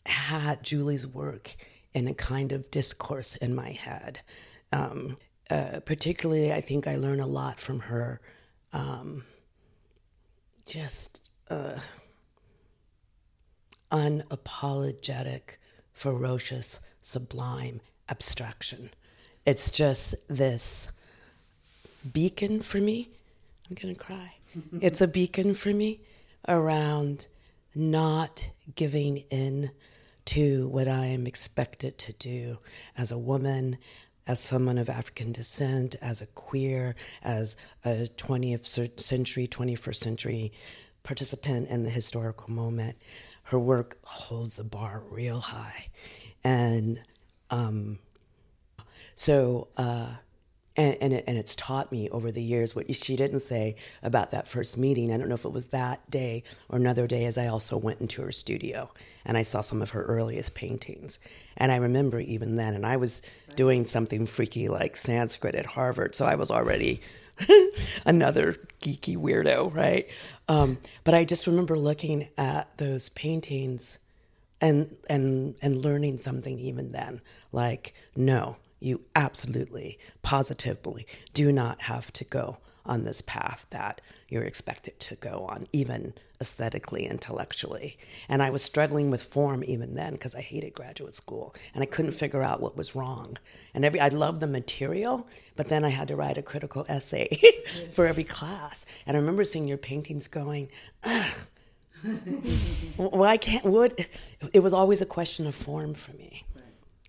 had 0.06 0.62
Julie's 0.62 1.06
work 1.06 1.56
in 1.94 2.06
a 2.06 2.14
kind 2.14 2.52
of 2.52 2.70
discourse 2.70 3.36
in 3.36 3.54
my 3.54 3.70
head. 3.72 4.20
Um, 4.72 5.16
uh, 5.48 5.80
particularly, 5.84 6.52
I 6.52 6.60
think 6.60 6.86
I 6.86 6.96
learn 6.96 7.20
a 7.20 7.26
lot 7.26 7.60
from 7.60 7.80
her. 7.80 8.20
Um, 8.72 9.24
just 10.64 11.30
uh, 11.48 11.80
unapologetic, 13.90 15.56
ferocious, 15.92 16.78
sublime 17.02 17.80
abstraction. 18.08 18.90
It's 19.44 19.70
just 19.70 20.14
this 20.28 20.90
beacon 22.12 22.60
for 22.60 22.78
me. 22.78 23.08
I'm 23.68 23.76
going 23.80 23.94
to 23.94 24.00
cry. 24.00 24.34
it's 24.80 25.00
a 25.00 25.08
beacon 25.08 25.54
for 25.54 25.70
me 25.70 26.00
around 26.48 27.26
not 27.74 28.50
giving 28.74 29.18
in 29.30 29.70
to 30.30 30.68
what 30.68 30.86
I 30.86 31.06
am 31.06 31.26
expected 31.26 31.98
to 31.98 32.12
do 32.12 32.58
as 32.96 33.10
a 33.10 33.18
woman, 33.18 33.78
as 34.28 34.38
someone 34.38 34.78
of 34.78 34.88
African 34.88 35.32
descent, 35.32 35.96
as 36.00 36.20
a 36.20 36.26
queer, 36.26 36.94
as 37.20 37.56
a 37.84 38.08
20th 38.16 39.00
century, 39.00 39.48
21st 39.48 39.96
century 39.96 40.52
participant 41.02 41.68
in 41.68 41.82
the 41.82 41.90
historical 41.90 42.52
moment. 42.54 42.96
her 43.44 43.58
work 43.58 43.98
holds 44.04 44.58
the 44.58 44.62
bar 44.62 45.02
real 45.10 45.40
high. 45.40 45.88
And 46.44 47.00
um, 47.50 47.98
so, 49.16 49.66
uh, 49.76 50.14
and, 50.80 50.96
and, 51.02 51.12
it, 51.12 51.24
and, 51.26 51.36
it's 51.36 51.54
taught 51.54 51.92
me 51.92 52.08
over 52.08 52.32
the 52.32 52.42
years 52.42 52.74
what 52.74 52.92
she 52.94 53.14
didn't 53.14 53.40
say 53.40 53.76
about 54.02 54.30
that 54.30 54.48
first 54.48 54.78
meeting. 54.78 55.12
I 55.12 55.18
don't 55.18 55.28
know 55.28 55.34
if 55.34 55.44
it 55.44 55.52
was 55.52 55.68
that 55.68 56.10
day 56.10 56.42
or 56.70 56.78
another 56.78 57.06
day, 57.06 57.26
as 57.26 57.36
I 57.36 57.48
also 57.48 57.76
went 57.76 58.00
into 58.00 58.22
her 58.22 58.32
studio 58.32 58.90
and 59.26 59.36
I 59.36 59.42
saw 59.42 59.60
some 59.60 59.82
of 59.82 59.90
her 59.90 60.02
earliest 60.04 60.54
paintings. 60.54 61.18
And 61.58 61.70
I 61.70 61.76
remember 61.76 62.18
even 62.18 62.56
then, 62.56 62.74
and 62.74 62.86
I 62.86 62.96
was 62.96 63.20
doing 63.56 63.84
something 63.84 64.24
freaky 64.24 64.68
like 64.68 64.96
Sanskrit 64.96 65.54
at 65.54 65.66
Harvard, 65.66 66.14
so 66.14 66.24
I 66.24 66.36
was 66.36 66.50
already 66.50 67.02
another 68.06 68.56
geeky 68.80 69.18
weirdo, 69.18 69.74
right? 69.74 70.08
Um, 70.48 70.78
but 71.04 71.14
I 71.14 71.26
just 71.26 71.46
remember 71.46 71.76
looking 71.76 72.30
at 72.38 72.78
those 72.78 73.10
paintings 73.10 73.98
and 74.62 74.96
and 75.08 75.54
and 75.60 75.84
learning 75.84 76.16
something 76.18 76.58
even 76.58 76.92
then, 76.92 77.20
like 77.52 77.94
no, 78.16 78.56
you 78.80 79.02
absolutely, 79.14 79.98
positively 80.22 81.06
do 81.34 81.52
not 81.52 81.82
have 81.82 82.12
to 82.14 82.24
go 82.24 82.58
on 82.86 83.04
this 83.04 83.20
path 83.20 83.66
that 83.70 84.00
you're 84.28 84.42
expected 84.42 84.98
to 84.98 85.14
go 85.16 85.46
on, 85.48 85.66
even 85.72 86.14
aesthetically, 86.40 87.06
intellectually. 87.06 87.98
And 88.28 88.42
I 88.42 88.50
was 88.50 88.62
struggling 88.62 89.10
with 89.10 89.22
form 89.22 89.62
even 89.64 89.94
then 89.94 90.12
because 90.12 90.34
I 90.34 90.40
hated 90.40 90.72
graduate 90.72 91.14
school 91.14 91.54
and 91.74 91.82
I 91.82 91.86
couldn't 91.86 92.12
figure 92.12 92.42
out 92.42 92.60
what 92.60 92.76
was 92.76 92.96
wrong. 92.96 93.36
And 93.74 93.84
every 93.84 94.00
I 94.00 94.08
loved 94.08 94.40
the 94.40 94.46
material, 94.46 95.28
but 95.56 95.68
then 95.68 95.84
I 95.84 95.90
had 95.90 96.08
to 96.08 96.16
write 96.16 96.38
a 96.38 96.42
critical 96.42 96.86
essay 96.88 97.38
for 97.92 98.06
every 98.06 98.24
class. 98.24 98.86
And 99.06 99.16
I 99.16 99.20
remember 99.20 99.44
seeing 99.44 99.68
your 99.68 99.78
paintings 99.78 100.28
going, 100.28 100.68
Ugh. 101.04 101.32
why 102.96 103.36
can't 103.36 103.66
would 103.66 104.06
it 104.54 104.60
was 104.60 104.72
always 104.72 105.02
a 105.02 105.06
question 105.06 105.46
of 105.46 105.54
form 105.54 105.92
for 105.92 106.12
me. 106.14 106.44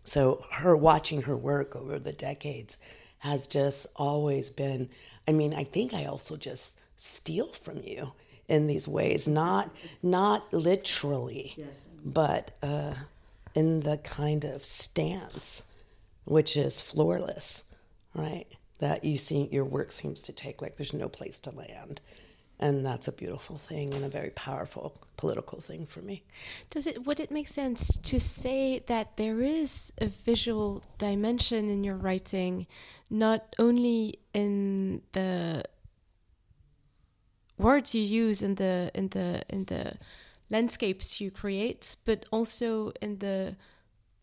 So 0.03 0.45
her 0.51 0.75
watching 0.75 1.23
her 1.23 1.37
work 1.37 1.75
over 1.75 1.99
the 1.99 2.13
decades 2.13 2.77
has 3.19 3.47
just 3.47 3.87
always 3.95 4.49
been 4.49 4.89
I 5.27 5.31
mean, 5.33 5.53
I 5.53 5.63
think 5.63 5.93
I 5.93 6.05
also 6.05 6.35
just 6.35 6.79
steal 6.95 7.53
from 7.53 7.83
you 7.83 8.11
in 8.47 8.67
these 8.67 8.87
ways, 8.87 9.27
not 9.27 9.73
not 10.01 10.51
literally, 10.53 11.53
yes. 11.55 11.67
but 12.03 12.51
uh, 12.61 12.95
in 13.55 13.81
the 13.81 13.97
kind 13.97 14.43
of 14.43 14.65
stance, 14.65 15.63
which 16.25 16.57
is 16.57 16.81
floorless, 16.81 17.63
right? 18.13 18.47
That 18.79 19.03
you 19.03 19.17
see 19.17 19.47
your 19.51 19.65
work 19.65 19.91
seems 19.91 20.21
to 20.23 20.33
take 20.33 20.61
like 20.61 20.77
there's 20.77 20.93
no 20.93 21.07
place 21.07 21.39
to 21.39 21.51
land. 21.51 22.01
And 22.61 22.85
that's 22.85 23.07
a 23.07 23.11
beautiful 23.11 23.57
thing 23.57 23.91
and 23.95 24.05
a 24.05 24.09
very 24.09 24.29
powerful 24.29 24.93
political 25.17 25.59
thing 25.59 25.87
for 25.87 26.01
me. 26.01 26.23
Does 26.69 26.85
it 26.85 27.07
would 27.07 27.19
it 27.19 27.31
make 27.31 27.47
sense 27.47 27.97
to 27.97 28.19
say 28.19 28.83
that 28.85 29.17
there 29.17 29.41
is 29.41 29.91
a 29.97 30.05
visual 30.07 30.83
dimension 30.99 31.69
in 31.69 31.83
your 31.83 31.95
writing, 31.95 32.67
not 33.09 33.55
only 33.57 34.19
in 34.33 35.01
the 35.13 35.63
words 37.57 37.95
you 37.95 38.03
use 38.03 38.43
in 38.43 38.55
the 38.55 38.91
in 38.93 39.07
the 39.09 39.41
in 39.49 39.65
the 39.65 39.93
landscapes 40.51 41.19
you 41.19 41.31
create, 41.31 41.95
but 42.05 42.25
also 42.31 42.91
in 43.01 43.17
the 43.19 43.55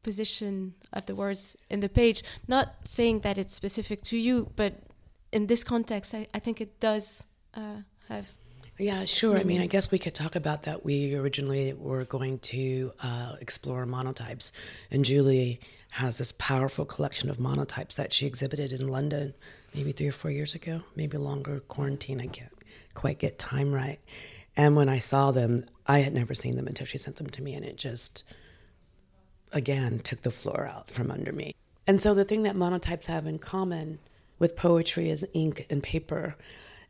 position 0.05 0.75
of 0.93 1.07
the 1.07 1.15
words 1.15 1.57
in 1.69 1.81
the 1.81 1.89
page. 1.89 2.23
Not 2.47 2.77
saying 2.85 3.21
that 3.21 3.37
it's 3.37 3.53
specific 3.53 4.03
to 4.03 4.17
you, 4.17 4.53
but 4.55 4.75
in 5.33 5.49
this 5.49 5.65
context, 5.65 6.15
I, 6.15 6.29
I 6.33 6.39
think 6.39 6.61
it 6.61 6.79
does 6.79 7.27
uh, 7.55 7.83
have. 8.09 8.27
Yeah, 8.79 9.05
sure. 9.07 9.37
I 9.37 9.43
mean, 9.43 9.61
I 9.61 9.67
guess 9.67 9.91
we 9.91 9.99
could 9.99 10.15
talk 10.15 10.37
about 10.37 10.63
that. 10.63 10.85
We 10.85 11.15
originally 11.17 11.73
were 11.73 12.05
going 12.05 12.39
to 12.41 12.93
uh, 13.03 13.35
explore 13.41 13.85
monotypes, 13.87 14.53
and 14.91 15.05
Julie 15.05 15.61
has 15.93 16.19
this 16.19 16.33
powerful 16.33 16.85
collection 16.85 17.29
of 17.29 17.39
monotypes 17.39 17.97
that 17.97 18.13
she 18.13 18.27
exhibited 18.27 18.73
in 18.73 18.87
London 18.87 19.35
maybe 19.75 19.93
three 19.93 20.09
or 20.09 20.13
four 20.13 20.31
years 20.31 20.55
ago, 20.55 20.83
maybe 20.95 21.19
longer. 21.19 21.61
Quarantine, 21.61 22.21
I 22.21 22.27
can't 22.27 22.53
quite 22.95 23.19
get 23.19 23.39
time 23.39 23.73
right. 23.73 23.99
And 24.57 24.77
when 24.77 24.89
I 24.89 24.99
saw 24.99 25.31
them, 25.31 25.67
I 25.87 26.01
had 26.01 26.15
never 26.15 26.35
seen 26.35 26.57
them 26.57 26.67
until 26.67 26.87
she 26.87 26.99
sent 26.99 27.17
them 27.17 27.31
to 27.31 27.43
me, 27.43 27.55
and 27.55 27.65
it 27.65 27.77
just, 27.77 28.25
again, 29.53 30.01
took 30.01 30.23
the 30.23 30.31
floor 30.31 30.69
out 30.73 30.91
from 30.91 31.11
under 31.11 31.33
me. 31.33 31.55
And 31.87 32.01
so 32.01 32.15
the 32.15 32.25
thing 32.25 32.43
that 32.43 32.57
monotypes 32.57 33.07
have 33.07 33.27
in 33.27 33.39
common 33.39 33.99
with 34.39 34.57
poetry 34.57 35.11
is 35.11 35.27
ink 35.33 35.67
and 35.71 35.83
paper 35.83 36.37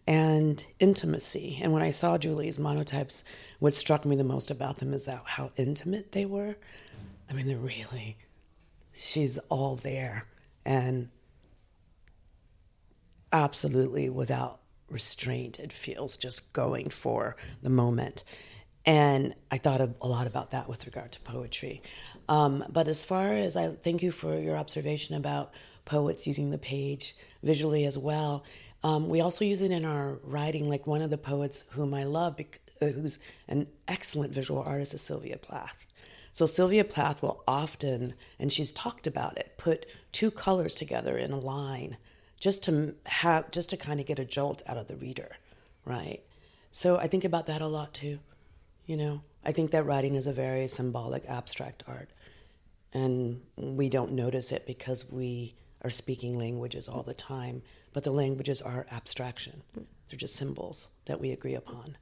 and 0.09 0.65
intimacy. 0.81 1.59
And 1.61 1.71
when 1.75 1.83
I 1.83 1.91
saw 1.91 2.17
Julie's 2.17 2.57
monotypes, 2.57 3.23
what 3.59 3.75
struck 3.75 4.07
me 4.07 4.17
the 4.17 4.25
most 4.25 4.51
about 4.51 4.79
them 4.79 4.95
is 4.95 5.05
that 5.05 5.21
how 5.27 5.51
intimate 5.59 6.13
they 6.13 6.25
were. 6.25 6.57
I 7.29 7.35
mean, 7.35 7.47
they're 7.47 7.59
really, 7.59 8.17
she's 8.95 9.37
all 9.51 9.77
there 9.77 10.25
and 10.65 11.11
absolutely 13.31 14.09
without 14.09 14.61
restraint. 14.89 15.61
It 15.61 15.75
feels 15.75 16.17
just 16.17 16.55
going 16.55 16.89
for 16.89 17.37
the 17.63 17.69
moment. 17.69 18.25
And 18.87 19.35
I 19.51 19.59
thought 19.59 19.83
a, 19.83 19.91
lot 20.07 20.27
about 20.27 20.53
that 20.53 20.71
with 20.71 20.87
regard 20.87 21.13
to 21.13 21.21
poetry. 21.21 21.83
Um, 22.31 22.65
but 22.71 22.89
as 22.89 23.05
far 23.05 23.35
as 23.35 23.59
I 23.59 23.69
thank 23.69 24.03
you 24.03 24.11
for 24.11 24.39
your 24.39 24.57
observation 24.57 25.17
about 25.17 25.53
poets 25.85 26.27
using 26.27 26.51
the 26.51 26.59
page 26.59 27.15
visually 27.43 27.85
as 27.85 27.99
well. 27.99 28.45
Um, 28.83 29.09
we 29.09 29.21
also 29.21 29.45
use 29.45 29.63
it 29.63 29.71
in 29.71 29.85
our 29.85 30.19
writing. 30.23 30.69
Like 30.69 30.87
one 30.87 31.03
of 31.03 31.11
the 31.11 31.19
poets 31.19 31.65
whom 31.71 31.95
I 31.95 32.05
love, 32.05 32.37
bec- 32.37 32.61
uh, 32.81 32.87
who's 32.87 33.19
an 33.49 33.67
excellent 33.87 34.33
visual 34.33 34.63
artist, 34.63 34.95
is 34.95 35.01
Sylvia 35.01 35.37
Plath. 35.37 35.87
So 36.33 36.47
Sylvia 36.47 36.85
Plath 36.85 37.23
will 37.23 37.43
often, 37.49 38.15
and 38.39 38.53
she's 38.53 38.71
talked 38.71 39.07
about 39.07 39.39
it, 39.39 39.55
put 39.57 39.87
two 40.13 40.31
colors 40.31 40.75
together 40.75 41.19
in 41.19 41.33
a 41.33 41.39
line 41.39 41.97
just 42.39 42.63
to 42.65 42.95
have 43.07 43.51
just 43.51 43.71
to 43.71 43.77
kind 43.77 43.99
of 43.99 44.07
get 44.07 44.19
a 44.19 44.25
jolt 44.25 44.63
out 44.67 44.77
of 44.77 44.87
the 44.87 44.97
reader, 44.97 45.37
right? 45.85 46.23
So 46.71 46.97
I 46.97 47.09
think 47.09 47.25
about 47.25 47.47
that 47.47 47.61
a 47.61 47.67
lot 47.67 47.95
too. 47.95 48.21
You 48.87 48.97
know, 48.97 49.23
I 49.45 49.53
think 49.53 49.71
that 49.73 49.85
writing 49.85 50.15
is 50.15 50.27
a 50.27 50.33
very 50.33 50.69
symbolic, 50.69 51.25
abstract 51.27 51.83
art, 51.89 52.11
and 52.93 53.41
we 53.57 53.89
don't 53.89 54.13
notice 54.13 54.53
it 54.53 54.67
because 54.67 55.11
we 55.11 55.55
are 55.83 55.91
speaking 55.91 56.39
languages 56.39 56.89
all 56.89 57.03
the 57.03 57.15
time. 57.15 57.63
But 57.99 58.05
the 58.05 58.13
languages 58.13 58.63
are 58.63 58.87
abstraction; 58.93 59.65
they're 60.07 60.17
just 60.17 60.37
symbols 60.37 60.87
that 61.07 61.21
we 61.21 61.33
agree 61.33 61.57
upon 61.57 61.97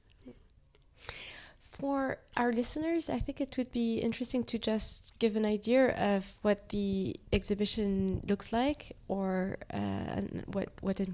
for 1.78 2.18
our 2.36 2.52
listeners, 2.52 3.08
I 3.10 3.18
think 3.18 3.40
it 3.40 3.56
would 3.56 3.72
be 3.72 3.98
interesting 3.98 4.44
to 4.44 4.58
just 4.58 5.14
give 5.18 5.36
an 5.36 5.46
idea 5.46 5.94
of 6.14 6.34
what 6.42 6.68
the 6.68 7.16
exhibition 7.32 8.22
looks 8.26 8.52
like 8.52 8.96
or 9.08 9.58
uh, 9.72 10.20
what 10.46 10.68
what 10.80 11.00
it 11.00 11.08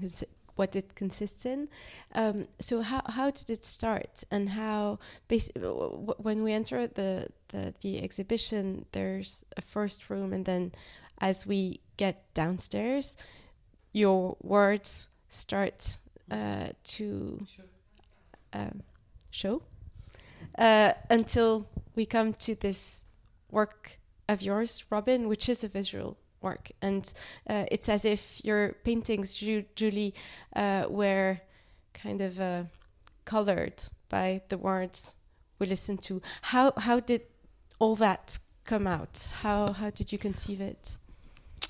what 0.55 0.75
it 0.75 0.95
consists 0.95 1.45
in. 1.45 1.69
Um, 2.13 2.47
so 2.59 2.81
how 2.81 3.01
how 3.07 3.31
did 3.31 3.49
it 3.49 3.65
start 3.65 4.23
and 4.31 4.49
how 4.49 4.99
when 6.17 6.43
we 6.43 6.53
enter 6.53 6.87
the, 6.87 7.27
the 7.49 7.73
the 7.81 8.03
exhibition, 8.03 8.85
there's 8.91 9.43
a 9.57 9.61
first 9.61 10.09
room 10.09 10.33
and 10.33 10.45
then 10.45 10.71
as 11.19 11.45
we 11.45 11.79
get 11.97 12.33
downstairs, 12.33 13.15
your 13.93 14.35
words 14.41 15.07
start 15.29 15.97
uh, 16.29 16.69
to 16.83 17.45
um, 18.51 18.83
show 19.31 19.61
uh, 20.57 20.93
until 21.09 21.67
we 21.95 22.05
come 22.05 22.33
to 22.33 22.55
this 22.55 23.03
work 23.51 23.99
of 24.27 24.41
yours, 24.41 24.83
Robin, 24.89 25.27
which 25.27 25.47
is 25.47 25.63
a 25.63 25.67
visual 25.67 26.17
work. 26.41 26.71
And 26.81 27.11
uh, 27.49 27.65
it's 27.71 27.87
as 27.87 28.05
if 28.05 28.43
your 28.43 28.73
paintings, 28.83 29.33
Ju 29.33 29.63
Julie, 29.75 30.13
uh, 30.55 30.85
were 30.89 31.39
kind 31.93 32.21
of 32.21 32.39
uh, 32.39 32.63
colored 33.25 33.83
by 34.09 34.41
the 34.49 34.57
words 34.57 35.15
we 35.59 35.67
listened 35.67 36.01
to. 36.03 36.21
How, 36.41 36.73
how 36.77 36.99
did 36.99 37.21
all 37.79 37.95
that 37.97 38.39
come 38.65 38.87
out? 38.87 39.27
How, 39.41 39.73
how 39.73 39.89
did 39.89 40.11
you 40.11 40.17
conceive 40.17 40.61
it? 40.61 40.97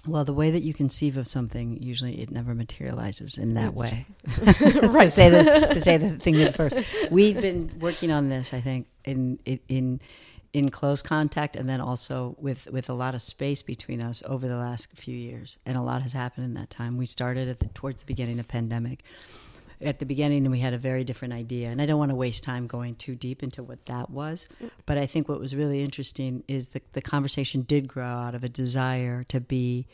Well, 0.06 0.26
the 0.26 0.34
way 0.34 0.52
that 0.52 0.64
you 0.64 0.74
conceive 0.74 1.16
of 1.16 1.28
something, 1.28 1.82
usually 1.82 2.22
it 2.22 2.30
never 2.30 2.54
materializes 2.54 3.38
in 3.38 3.54
that 3.54 3.74
way. 3.74 4.06
right. 4.38 5.06
to 5.06 5.10
say 5.10 5.30
the 5.30 5.70
to 5.72 5.80
say 5.80 5.98
the 5.98 6.18
thing 6.18 6.42
at 6.42 6.56
first. 6.56 6.76
We've 7.10 7.40
been 7.40 7.72
working 7.80 8.12
on 8.12 8.28
this, 8.28 8.54
I 8.54 8.60
think, 8.60 8.88
in 9.06 9.40
in 9.46 10.02
in 10.52 10.70
close 10.70 11.02
contact, 11.02 11.56
and 11.56 11.70
then 11.70 11.80
also 11.80 12.36
with 12.38 12.68
with 12.68 12.90
a 12.90 12.94
lot 12.94 13.16
of 13.16 13.22
space 13.22 13.62
between 13.62 14.02
us 14.02 14.22
over 14.26 14.46
the 14.48 14.58
last 14.58 14.88
few 14.94 15.16
years, 15.16 15.58
and 15.66 15.78
a 15.78 15.82
lot 15.82 16.02
has 16.02 16.12
happened 16.12 16.46
in 16.46 16.54
that 16.56 16.70
time. 16.70 16.98
We 16.98 17.06
started 17.06 17.48
at 17.48 17.62
the 17.62 17.68
towards 17.70 18.02
the 18.02 18.06
beginning 18.06 18.40
of 18.40 18.48
pandemic, 18.50 19.04
at 19.84 20.00
the 20.00 20.06
beginning 20.06 20.50
we 20.50 20.60
had 20.60 20.74
a 20.74 20.78
very 20.78 21.04
different 21.04 21.34
idea 21.34 21.70
and 21.70 21.82
i 21.82 21.86
don't 21.86 22.00
want 22.00 22.10
to 22.10 22.16
waste 22.16 22.44
time 22.44 22.68
going 22.68 22.96
too 22.96 23.16
deep 23.16 23.44
into 23.44 23.64
what 23.64 23.86
that 23.86 24.10
was 24.10 24.46
but 24.86 24.98
i 24.98 25.06
think 25.06 25.28
what 25.28 25.40
was 25.40 25.56
really 25.56 25.82
interesting 25.82 26.44
is 26.48 26.70
that 26.70 26.94
the 26.94 27.02
conversation 27.02 27.62
did 27.62 27.88
grow 27.88 28.06
out 28.06 28.36
of 28.36 28.44
a 28.44 28.50
desire 28.50 29.24
to 29.26 29.40
be 29.40 29.88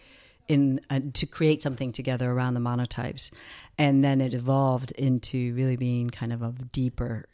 in 0.48 0.81
a, 0.89 1.00
to 1.00 1.25
create 1.25 1.62
something 1.62 1.91
together 1.91 2.31
around 2.31 2.53
the 2.53 2.60
monotypes 2.60 3.31
and 3.77 4.03
then 4.03 4.22
it 4.22 4.34
evolved 4.34 4.91
into 4.91 5.53
really 5.53 5.75
being 5.75 6.10
kind 6.10 6.34
of 6.34 6.41
a 6.41 6.51
deeper 6.72 7.25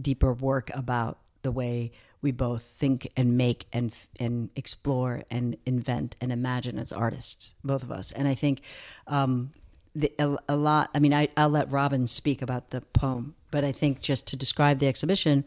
deeper 0.00 0.32
work 0.32 0.70
about 0.74 1.18
the 1.42 1.50
way 1.50 1.92
we 2.20 2.32
both 2.32 2.62
think 2.62 3.10
and 3.16 3.36
make 3.36 3.66
and 3.72 3.92
and 4.18 4.50
explore 4.56 5.22
and 5.30 5.56
invent 5.66 6.16
and 6.20 6.32
imagine 6.32 6.78
as 6.78 6.92
artists, 6.92 7.54
both 7.62 7.82
of 7.82 7.92
us. 7.92 8.12
And 8.12 8.26
I 8.26 8.34
think 8.34 8.62
um, 9.06 9.52
the, 9.98 10.12
a, 10.18 10.36
a, 10.48 10.56
lot. 10.56 10.90
I 10.94 11.00
mean, 11.00 11.12
I, 11.12 11.28
I'll 11.36 11.48
let 11.48 11.70
Robin 11.70 12.06
speak 12.06 12.40
about 12.40 12.70
the 12.70 12.80
poem, 12.80 13.34
but 13.50 13.64
I 13.64 13.72
think 13.72 14.00
just 14.00 14.26
to 14.28 14.36
describe 14.36 14.78
the 14.78 14.86
exhibition 14.86 15.44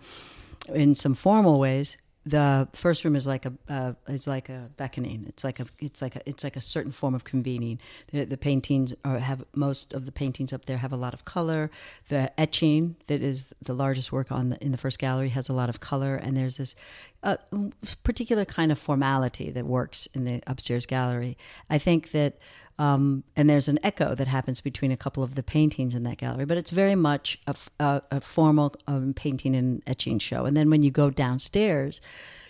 in 0.74 0.94
some 0.94 1.16
formal 1.16 1.58
ways, 1.58 1.98
the 2.24 2.68
first 2.72 3.04
room 3.04 3.16
is 3.16 3.26
like 3.26 3.48
a 3.48 3.54
uh, 3.68 3.94
is 4.08 4.28
like 4.28 4.48
a 4.50 4.70
beckoning. 4.78 5.26
It's 5.28 5.44
like 5.44 5.60
a 5.60 5.66
it's 5.80 6.04
like 6.04 6.16
a 6.16 6.22
it's 6.30 6.44
like 6.44 6.56
a 6.56 6.62
certain 6.62 6.92
form 6.92 7.16
of 7.16 7.24
convening. 7.24 7.80
The, 8.12 8.26
the 8.26 8.38
paintings 8.38 8.94
are, 9.04 9.18
have 9.18 9.44
most 9.56 9.94
of 9.94 10.06
the 10.06 10.12
paintings 10.12 10.54
up 10.54 10.66
there 10.66 10.78
have 10.78 10.94
a 10.94 10.98
lot 10.98 11.16
of 11.16 11.26
color. 11.26 11.72
The 12.10 12.40
etching 12.40 12.96
that 13.08 13.24
is 13.24 13.54
the 13.60 13.74
largest 13.74 14.12
work 14.12 14.32
on 14.32 14.50
the, 14.50 14.64
in 14.64 14.72
the 14.72 14.78
first 14.78 15.00
gallery 15.00 15.30
has 15.30 15.50
a 15.50 15.54
lot 15.54 15.70
of 15.70 15.80
color, 15.80 16.16
and 16.16 16.38
there's 16.38 16.58
this 16.58 16.76
uh, 17.24 17.38
particular 18.04 18.46
kind 18.46 18.72
of 18.72 18.78
formality 18.78 19.50
that 19.50 19.66
works 19.66 20.08
in 20.14 20.26
the 20.26 20.44
upstairs 20.46 20.86
gallery. 20.86 21.38
I 21.72 21.80
think 21.80 22.12
that 22.12 22.38
um, 22.80 23.24
and 23.36 23.50
there's 23.50 23.68
an 23.68 23.80
echo 23.84 24.16
that 24.16 24.28
happens 24.28 24.62
between 24.62 24.92
a 24.92 24.98
couple 24.98 25.24
of 25.24 25.36
the 25.36 25.44
paintings 25.44 25.96
in 25.96 26.04
that 26.04 26.18
gallery, 26.18 26.46
but 26.46 26.58
it's 26.58 26.72
very 26.72 26.96
much 26.96 27.40
a, 27.48 27.56
a, 27.80 28.02
a 28.12 28.22
formal 28.22 28.74
um, 28.88 29.14
painting 29.14 29.56
and 29.56 29.82
etching 29.86 30.20
show. 30.20 30.46
And 30.46 30.56
then 30.56 30.70
when 30.70 30.84
you 30.84 30.92
go 30.92 31.10
downstairs, 31.10 32.02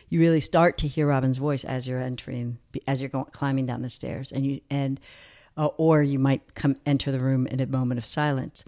you 0.10 0.20
really 0.20 0.42
start 0.42 0.78
to 0.80 0.88
hear 0.88 1.08
Robin's 1.08 1.38
voice 1.38 1.63
as 1.63 1.88
you're 1.88 2.01
entering, 2.01 2.58
as 2.88 3.01
you're 3.01 3.10
going, 3.10 3.25
climbing 3.32 3.66
down 3.66 3.82
the 3.82 3.90
stairs, 3.90 4.32
and 4.32 4.46
you 4.46 4.62
and 4.70 5.00
uh, 5.58 5.67
or 5.77 6.01
you 6.01 6.20
might 6.20 6.55
come 6.55 6.75
enter 6.86 7.12
the 7.12 7.20
room 7.20 7.48
in 7.48 7.60
a 7.60 7.65
moment 7.65 7.98
of 7.98 8.05
silence. 8.05 8.63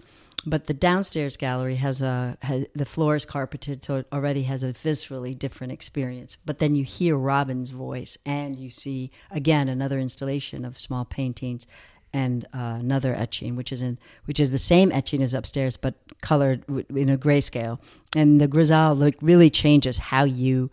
But 0.46 0.66
the 0.66 0.74
downstairs 0.74 1.36
gallery 1.36 1.76
has 1.76 2.02
a 2.02 2.36
has, 2.42 2.66
the 2.74 2.84
floor 2.84 3.16
is 3.16 3.24
carpeted 3.24 3.82
so 3.82 3.96
it 3.96 4.06
already 4.12 4.42
has 4.42 4.62
a 4.62 4.72
viscerally 4.72 5.38
different 5.38 5.72
experience. 5.72 6.36
But 6.44 6.58
then 6.58 6.74
you 6.74 6.84
hear 6.84 7.16
robin's 7.16 7.70
voice 7.70 8.18
and 8.26 8.56
you 8.56 8.68
see 8.68 9.10
again 9.30 9.68
another 9.68 9.98
installation 9.98 10.64
of 10.64 10.78
small 10.78 11.04
paintings 11.04 11.66
and 12.12 12.44
uh, 12.54 12.76
another 12.78 13.14
etching 13.14 13.56
which 13.56 13.72
is 13.72 13.80
in 13.80 13.98
which 14.26 14.38
is 14.38 14.50
the 14.50 14.58
same 14.58 14.92
etching 14.92 15.22
as 15.22 15.32
upstairs 15.32 15.76
but 15.78 15.94
colored 16.20 16.62
in 16.94 17.08
a 17.08 17.16
grayscale. 17.16 17.78
And 18.14 18.40
the 18.40 18.48
grisaille 18.48 18.98
look 18.98 19.14
really 19.22 19.48
changes 19.48 19.98
how 19.98 20.24
you 20.24 20.70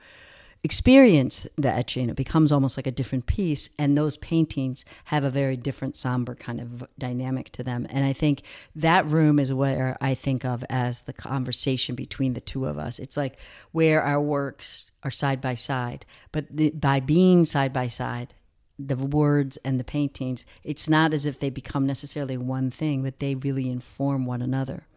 experience 0.63 1.47
the 1.57 1.71
etching, 1.71 2.09
it 2.09 2.15
becomes 2.15 2.51
almost 2.51 2.77
like 2.77 2.85
a 2.85 2.91
different 2.91 3.25
piece. 3.25 3.69
And 3.79 3.97
those 3.97 4.17
paintings 4.17 4.85
have 5.05 5.23
a 5.23 5.29
very 5.29 5.57
different 5.57 5.95
somber 5.95 6.35
kind 6.35 6.59
of 6.59 6.83
dynamic 6.99 7.49
to 7.53 7.63
them. 7.63 7.87
And 7.89 8.05
I 8.05 8.13
think 8.13 8.43
that 8.75 9.07
room 9.07 9.39
is 9.39 9.51
where 9.51 9.97
I 9.99 10.13
think 10.13 10.45
of 10.45 10.63
as 10.69 11.01
the 11.01 11.13
conversation 11.13 11.95
between 11.95 12.33
the 12.33 12.41
two 12.41 12.65
of 12.65 12.77
us. 12.77 12.99
It's 12.99 13.17
like 13.17 13.37
where 13.71 14.03
our 14.03 14.21
works 14.21 14.91
are 15.03 15.11
side 15.11 15.41
by 15.41 15.55
side, 15.55 16.05
but 16.31 16.45
the, 16.49 16.69
by 16.71 16.99
being 16.99 17.45
side 17.45 17.73
by 17.73 17.87
side, 17.87 18.35
the 18.77 18.95
words 18.95 19.57
and 19.63 19.79
the 19.79 19.83
paintings, 19.83 20.45
it's 20.63 20.89
not 20.89 21.13
as 21.13 21.25
if 21.25 21.39
they 21.39 21.49
become 21.49 21.85
necessarily 21.85 22.37
one 22.37 22.69
thing, 22.71 23.03
but 23.03 23.19
they 23.19 23.35
really 23.35 23.69
inform 23.69 24.25
one 24.25 24.41
another. 24.41 24.87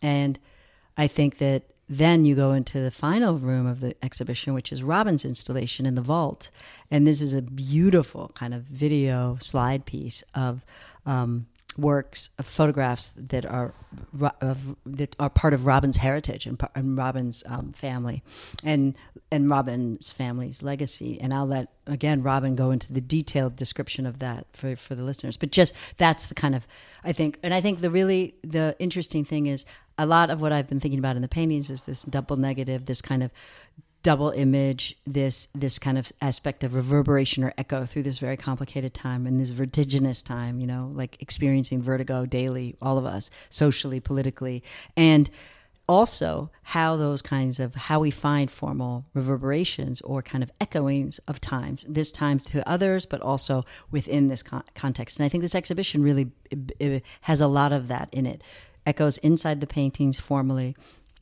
And 0.00 0.38
I 0.96 1.06
think 1.06 1.38
that 1.38 1.71
then 1.88 2.24
you 2.24 2.34
go 2.34 2.52
into 2.52 2.80
the 2.80 2.90
final 2.90 3.38
room 3.38 3.66
of 3.66 3.80
the 3.80 3.94
exhibition, 4.02 4.54
which 4.54 4.72
is 4.72 4.82
Robin's 4.82 5.24
installation 5.24 5.84
in 5.84 5.94
the 5.94 6.00
vault. 6.00 6.50
And 6.90 7.06
this 7.06 7.20
is 7.20 7.34
a 7.34 7.42
beautiful 7.42 8.30
kind 8.34 8.54
of 8.54 8.62
video 8.62 9.36
slide 9.40 9.84
piece 9.84 10.24
of 10.34 10.64
um, 11.04 11.46
works, 11.76 12.30
of 12.38 12.46
photographs 12.46 13.12
that 13.16 13.46
are 13.46 13.74
of, 14.40 14.76
that 14.86 15.16
are 15.18 15.30
part 15.30 15.54
of 15.54 15.66
Robin's 15.66 15.98
heritage 15.98 16.46
and, 16.46 16.60
and 16.74 16.96
Robin's 16.96 17.42
um, 17.46 17.72
family, 17.72 18.22
and 18.64 18.94
and 19.30 19.48
Robin's 19.48 20.12
family's 20.12 20.62
legacy. 20.62 21.20
And 21.20 21.32
I'll 21.32 21.46
let 21.46 21.68
again 21.86 22.22
Robin 22.22 22.56
go 22.56 22.70
into 22.70 22.92
the 22.92 23.00
detailed 23.00 23.56
description 23.56 24.06
of 24.06 24.18
that 24.18 24.46
for 24.52 24.76
for 24.76 24.94
the 24.94 25.04
listeners. 25.04 25.36
But 25.36 25.50
just 25.50 25.74
that's 25.98 26.26
the 26.26 26.34
kind 26.34 26.54
of 26.54 26.66
I 27.04 27.12
think, 27.12 27.38
and 27.42 27.52
I 27.54 27.60
think 27.60 27.80
the 27.80 27.90
really 27.90 28.34
the 28.42 28.76
interesting 28.78 29.24
thing 29.24 29.46
is 29.46 29.64
a 29.98 30.06
lot 30.06 30.30
of 30.30 30.40
what 30.40 30.52
I've 30.52 30.68
been 30.68 30.80
thinking 30.80 30.98
about 30.98 31.16
in 31.16 31.22
the 31.22 31.28
paintings 31.28 31.70
is 31.70 31.82
this 31.82 32.02
double 32.02 32.36
negative, 32.36 32.86
this 32.86 33.02
kind 33.02 33.22
of 33.22 33.30
double 34.02 34.30
image, 34.30 34.96
this 35.06 35.48
this 35.54 35.78
kind 35.78 35.96
of 35.96 36.12
aspect 36.20 36.64
of 36.64 36.74
reverberation 36.74 37.44
or 37.44 37.54
echo 37.56 37.86
through 37.86 38.02
this 38.02 38.18
very 38.18 38.36
complicated 38.36 38.94
time 38.94 39.26
and 39.26 39.40
this 39.40 39.50
vertiginous 39.50 40.22
time, 40.22 40.60
you 40.60 40.66
know, 40.66 40.90
like 40.94 41.20
experiencing 41.20 41.80
vertigo 41.80 42.26
daily, 42.26 42.76
all 42.82 42.98
of 42.98 43.06
us, 43.06 43.30
socially, 43.48 44.00
politically, 44.00 44.62
and 44.96 45.30
also 45.88 46.50
how 46.62 46.96
those 46.96 47.20
kinds 47.20 47.58
of 47.58 47.74
how 47.74 48.00
we 48.00 48.10
find 48.10 48.50
formal 48.50 49.04
reverberations 49.14 50.00
or 50.02 50.22
kind 50.22 50.42
of 50.42 50.50
echoings 50.60 51.18
of 51.26 51.40
times 51.40 51.84
this 51.88 52.12
time 52.12 52.38
to 52.38 52.66
others 52.68 53.04
but 53.04 53.20
also 53.20 53.64
within 53.90 54.28
this 54.28 54.42
con- 54.42 54.62
context. 54.74 55.18
And 55.18 55.26
i 55.26 55.28
think 55.28 55.42
this 55.42 55.54
exhibition 55.54 56.02
really 56.02 56.30
has 57.22 57.40
a 57.40 57.48
lot 57.48 57.72
of 57.72 57.88
that 57.88 58.08
in 58.12 58.26
it 58.26 58.42
echoes 58.86 59.18
inside 59.18 59.60
the 59.60 59.66
paintings 59.66 60.18
formally, 60.18 60.76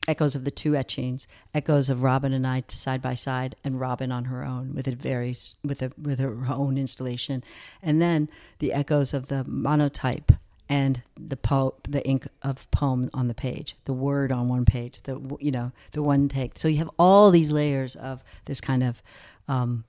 echoes 0.07 0.35
of 0.35 0.43
the 0.43 0.51
two 0.51 0.75
etchings, 0.75 1.27
echoes 1.53 1.89
of 1.89 2.03
Robin 2.03 2.33
and 2.33 2.45
I 2.45 2.63
side 2.67 3.01
by 3.01 3.13
side, 3.13 3.55
and 3.63 3.79
Robin 3.79 4.11
on 4.11 4.25
her 4.25 4.43
own 4.43 4.73
with 4.73 4.87
a 4.87 4.95
very 4.95 5.35
with 5.63 5.81
a 5.81 5.91
with 6.01 6.19
her 6.19 6.45
own 6.47 6.77
installation, 6.77 7.43
and 7.81 8.01
then 8.01 8.29
the 8.59 8.73
echoes 8.73 9.13
of 9.13 9.27
the 9.27 9.43
monotype 9.43 10.31
and 10.67 11.01
the 11.19 11.37
po- 11.37 11.75
the 11.83 12.05
ink 12.07 12.27
of 12.41 12.69
poem 12.71 13.09
on 13.13 13.27
the 13.27 13.33
page, 13.33 13.75
the 13.85 13.93
word 13.93 14.31
on 14.31 14.47
one 14.47 14.65
page, 14.65 15.01
the 15.01 15.19
you 15.39 15.51
know 15.51 15.71
the 15.91 16.01
one 16.01 16.29
take. 16.29 16.57
So 16.57 16.67
you 16.67 16.77
have 16.77 16.89
all 16.97 17.29
these 17.29 17.51
layers 17.51 17.95
of 17.95 18.23
this 18.45 18.61
kind 18.61 18.83
of 18.83 19.01
um, 19.47 19.83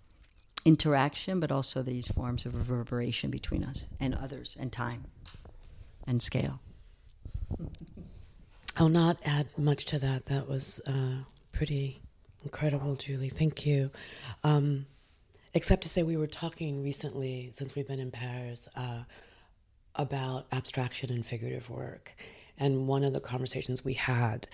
interaction, 0.64 1.40
but 1.40 1.50
also 1.52 1.82
these 1.82 2.08
forms 2.08 2.44
of 2.46 2.54
reverberation 2.56 3.30
between 3.30 3.64
us 3.64 3.86
and 3.98 4.14
others, 4.14 4.56
and 4.58 4.72
time, 4.72 5.04
and 6.06 6.20
scale. 6.20 6.60
I'll 8.76 8.88
not 8.88 9.18
add 9.24 9.48
much 9.56 9.84
to 9.86 9.98
that. 9.98 10.26
That 10.26 10.48
was 10.48 10.80
uh, 10.86 11.24
pretty 11.52 12.00
incredible, 12.42 12.94
Julie. 12.96 13.28
Thank 13.28 13.66
you. 13.66 13.90
Um, 14.42 14.86
except 15.54 15.82
to 15.82 15.88
say, 15.88 16.02
we 16.02 16.16
were 16.16 16.26
talking 16.26 16.82
recently, 16.82 17.50
since 17.54 17.74
we've 17.74 17.86
been 17.86 18.00
in 18.00 18.10
Paris, 18.10 18.68
uh, 18.74 19.02
about 19.94 20.46
abstraction 20.50 21.12
and 21.12 21.24
figurative 21.24 21.68
work. 21.68 22.14
And 22.58 22.88
one 22.88 23.04
of 23.04 23.12
the 23.12 23.20
conversations 23.20 23.84
we 23.84 23.94
had, 23.94 24.46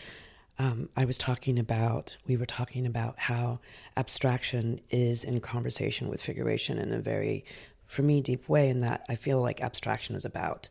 um, 0.59 0.89
I 0.97 1.05
was 1.05 1.17
talking 1.17 1.59
about, 1.59 2.17
we 2.27 2.37
were 2.37 2.47
talking 2.47 2.87
about 2.87 3.19
how 3.19 3.61
abstraction 3.97 4.81
is 4.91 5.23
in 5.23 5.41
conversation 5.41 6.09
with 6.09 6.21
figuration 6.21 6.79
in 6.79 6.93
a 6.93 6.99
very, 6.99 7.45
for 7.87 8.03
me, 8.03 8.21
deep 8.21 8.49
way, 8.49 8.69
in 8.69 8.81
that 8.81 9.05
I 9.09 9.15
feel 9.15 9.41
like 9.41 9.61
abstraction 9.61 10.17
is 10.17 10.25
about 10.25 10.69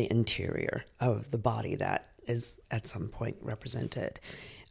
the 0.00 0.10
interior 0.10 0.82
of 0.98 1.30
the 1.30 1.36
body 1.36 1.74
that 1.74 2.12
is 2.26 2.58
at 2.70 2.86
some 2.86 3.08
point 3.08 3.36
represented. 3.42 4.18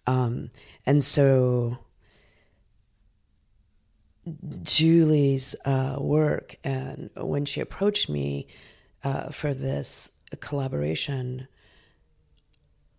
Um, 0.07 0.49
and 0.87 1.03
so 1.03 1.77
Julie's 4.63 5.55
uh, 5.65 5.97
work, 5.99 6.55
and 6.63 7.11
when 7.15 7.45
she 7.45 7.61
approached 7.61 8.09
me 8.09 8.47
uh, 9.03 9.29
for 9.29 9.53
this 9.53 10.11
collaboration, 10.39 11.47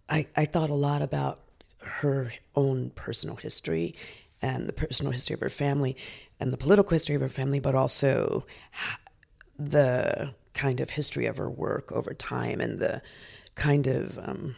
I, 0.08 0.28
I 0.36 0.44
thought 0.44 0.70
a 0.70 0.74
lot 0.74 1.02
about 1.02 1.40
her 1.82 2.32
own 2.54 2.90
personal 2.90 3.36
history 3.36 3.96
and 4.40 4.68
the 4.68 4.72
personal 4.72 5.10
history 5.10 5.34
of 5.34 5.40
her 5.40 5.48
family 5.48 5.96
and 6.38 6.52
the 6.52 6.56
political 6.56 6.90
history 6.90 7.16
of 7.16 7.22
her 7.22 7.28
family, 7.28 7.58
but 7.58 7.74
also 7.74 8.46
the 9.58 10.32
kind 10.54 10.80
of 10.80 10.90
history 10.90 11.26
of 11.26 11.36
her 11.36 11.48
work 11.48 11.92
over 11.92 12.14
time 12.14 12.60
and 12.60 12.78
the 12.78 13.02
kind 13.54 13.86
of 13.86 14.18
um, 14.18 14.56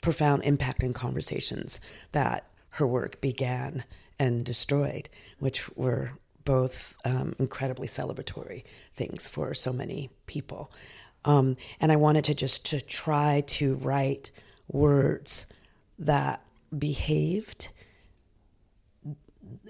profound 0.00 0.42
impact 0.44 0.82
and 0.82 0.94
conversations 0.94 1.80
that 2.12 2.48
her 2.70 2.86
work 2.86 3.20
began 3.20 3.84
and 4.18 4.44
destroyed, 4.44 5.08
which 5.38 5.68
were 5.76 6.12
both 6.44 6.96
um, 7.04 7.34
incredibly 7.38 7.88
celebratory 7.88 8.64
things 8.94 9.26
for 9.28 9.52
so 9.54 9.72
many 9.72 10.10
people. 10.26 10.70
Um, 11.24 11.56
and 11.80 11.90
I 11.90 11.96
wanted 11.96 12.24
to 12.24 12.34
just 12.34 12.64
to 12.66 12.80
try 12.80 13.42
to 13.48 13.74
write 13.76 14.30
words 14.68 15.46
that 15.98 16.42
behaved 16.76 17.68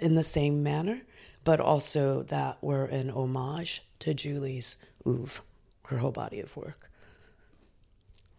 in 0.01 0.15
the 0.15 0.25
same 0.25 0.63
manner, 0.63 1.01
but 1.45 1.61
also 1.61 2.23
that 2.25 2.63
were 2.63 2.85
an 2.85 3.11
homage 3.11 3.86
to 4.01 4.15
Julie's 4.15 4.77
oeuvre, 5.07 5.43
her 5.87 5.99
whole 5.99 6.13
body 6.13 6.41
of 6.41 6.57
work, 6.57 6.91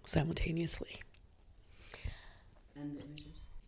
simultaneously. 0.05 1.01
And, 2.75 3.01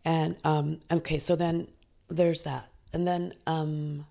and 0.04 0.36
um, 0.44 0.80
okay, 0.90 1.18
so 1.18 1.36
then 1.36 1.68
there's 2.08 2.42
that. 2.42 2.68
And 2.92 3.06
then 3.06 3.34
um, 3.46 4.06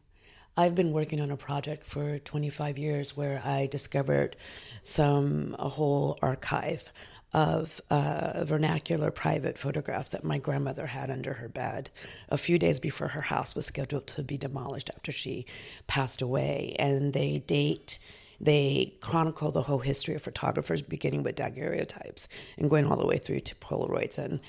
I've 0.56 0.76
been 0.76 0.92
working 0.92 1.22
on 1.22 1.32
a 1.32 1.38
project 1.38 1.86
for 1.86 2.20
25 2.20 2.78
years 2.78 3.15
where 3.15 3.42
I 3.44 3.68
discovered 3.68 4.36
some, 4.84 5.56
a 5.60 5.70
whole 5.70 6.18
archive 6.22 6.92
of 7.34 7.80
uh, 7.92 8.44
vernacular 8.46 9.12
private 9.12 9.58
photographs 9.58 10.10
that 10.10 10.24
my 10.24 10.38
grandmother 10.38 10.88
had 10.88 11.12
under 11.12 11.34
her 11.34 11.48
bed 11.48 11.89
a 12.30 12.38
few 12.38 12.58
days 12.58 12.80
before 12.80 13.10
her 13.10 13.22
house 13.22 13.56
was 13.56 13.65
scheduled 13.65 14.08
to 14.08 14.24
be 14.24 14.38
demolished 14.38 14.89
after 14.96 15.12
she 15.12 15.46
passed 15.86 16.22
away. 16.22 16.76
And 16.80 17.13
they 17.13 17.39
date, 17.46 18.00
they 18.42 18.96
chronicle 19.02 19.52
the 19.52 19.63
whole 19.63 19.80
history 19.80 20.15
of 20.15 20.24
photographers, 20.24 20.82
beginning 20.82 21.24
with 21.24 21.36
daguerreotypes 21.36 22.28
and 22.58 22.70
going 22.70 22.86
all 22.86 22.98
the 22.98 23.06
way 23.06 23.20
through 23.20 23.42
to 23.42 23.56
Polaroids. 23.56 24.18
And 24.18 24.39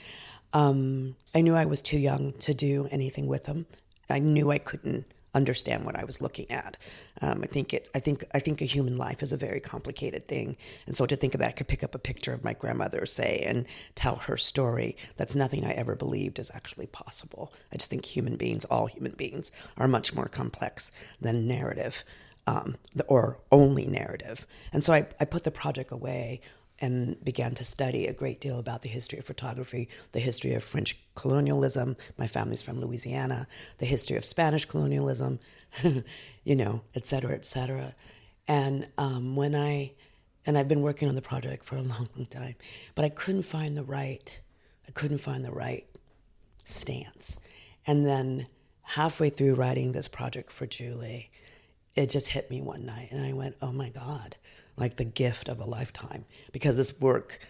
um, 0.54 1.16
I 1.34 1.42
knew 1.42 1.54
I 1.54 1.66
was 1.66 1.82
too 1.82 1.98
young 1.98 2.32
to 2.40 2.54
do 2.54 2.88
anything 2.90 3.26
with 3.26 3.44
them. 3.44 3.66
I 4.08 4.20
knew 4.20 4.50
I 4.50 4.58
couldn't 4.58 5.04
understand 5.34 5.84
what 5.84 5.96
I 5.96 6.04
was 6.04 6.20
looking 6.20 6.50
at. 6.50 6.76
Um, 7.20 7.42
I 7.42 7.46
think 7.46 7.72
it. 7.74 7.88
I 7.94 8.00
think. 8.00 8.24
I 8.34 8.40
think 8.40 8.60
a 8.60 8.64
human 8.66 8.96
life 8.96 9.22
is 9.22 9.32
a 9.32 9.36
very 9.36 9.60
complicated 9.60 10.26
thing, 10.28 10.56
and 10.86 10.96
so 10.96 11.06
to 11.06 11.16
think 11.16 11.34
of 11.34 11.40
that, 11.40 11.48
I 11.48 11.52
could 11.52 11.68
pick 11.68 11.84
up 11.84 11.94
a 11.94 11.98
picture 11.98 12.32
of 12.32 12.44
my 12.44 12.54
grandmother, 12.54 13.04
say, 13.06 13.42
and 13.46 13.66
tell 13.94 14.16
her 14.16 14.36
story. 14.36 14.96
That's 15.16 15.36
nothing 15.36 15.64
I 15.64 15.72
ever 15.72 15.94
believed 15.94 16.38
is 16.38 16.50
actually 16.54 16.86
possible. 16.86 17.52
I 17.72 17.76
just 17.76 17.90
think 17.90 18.04
human 18.04 18.36
beings, 18.36 18.64
all 18.66 18.86
human 18.86 19.12
beings, 19.12 19.52
are 19.76 19.88
much 19.88 20.14
more 20.14 20.28
complex 20.28 20.90
than 21.20 21.46
narrative, 21.46 22.04
um, 22.46 22.76
or 23.06 23.38
only 23.52 23.86
narrative. 23.86 24.46
And 24.72 24.82
so 24.82 24.92
I, 24.92 25.06
I 25.20 25.24
put 25.24 25.44
the 25.44 25.50
project 25.50 25.92
away 25.92 26.40
and 26.80 27.22
began 27.22 27.54
to 27.54 27.64
study 27.64 28.06
a 28.06 28.14
great 28.14 28.40
deal 28.40 28.58
about 28.58 28.82
the 28.82 28.88
history 28.88 29.18
of 29.18 29.24
photography, 29.24 29.88
the 30.12 30.20
history 30.20 30.54
of 30.54 30.64
French 30.64 30.98
colonialism. 31.14 31.96
My 32.16 32.26
family's 32.26 32.62
from 32.62 32.80
Louisiana, 32.80 33.46
the 33.78 33.86
history 33.86 34.16
of 34.16 34.24
Spanish 34.24 34.64
colonialism, 34.64 35.40
you 36.44 36.56
know, 36.56 36.82
et 36.94 37.06
cetera, 37.06 37.34
et 37.34 37.44
cetera. 37.44 37.94
And 38.48 38.88
um, 38.96 39.36
when 39.36 39.54
I, 39.54 39.92
and 40.46 40.56
I've 40.56 40.68
been 40.68 40.82
working 40.82 41.08
on 41.08 41.14
the 41.14 41.22
project 41.22 41.64
for 41.64 41.76
a 41.76 41.82
long, 41.82 42.08
long 42.16 42.26
time, 42.26 42.54
but 42.94 43.04
I 43.04 43.10
couldn't 43.10 43.42
find 43.42 43.76
the 43.76 43.84
right, 43.84 44.40
I 44.88 44.92
couldn't 44.92 45.18
find 45.18 45.44
the 45.44 45.52
right 45.52 45.86
stance. 46.64 47.36
And 47.86 48.06
then 48.06 48.46
halfway 48.82 49.30
through 49.30 49.54
writing 49.54 49.92
this 49.92 50.08
project 50.08 50.50
for 50.50 50.66
Julie, 50.66 51.30
it 51.94 52.08
just 52.08 52.28
hit 52.28 52.50
me 52.50 52.60
one 52.60 52.86
night, 52.86 53.08
and 53.10 53.24
I 53.24 53.32
went, 53.32 53.56
"Oh 53.60 53.72
my 53.72 53.88
God!" 53.90 54.36
Like 54.80 54.96
the 54.96 55.04
gift 55.04 55.48
of 55.48 55.60
a 55.60 55.64
lifetime 55.64 56.24
because 56.52 56.76
this 56.76 56.98
work 56.98 57.40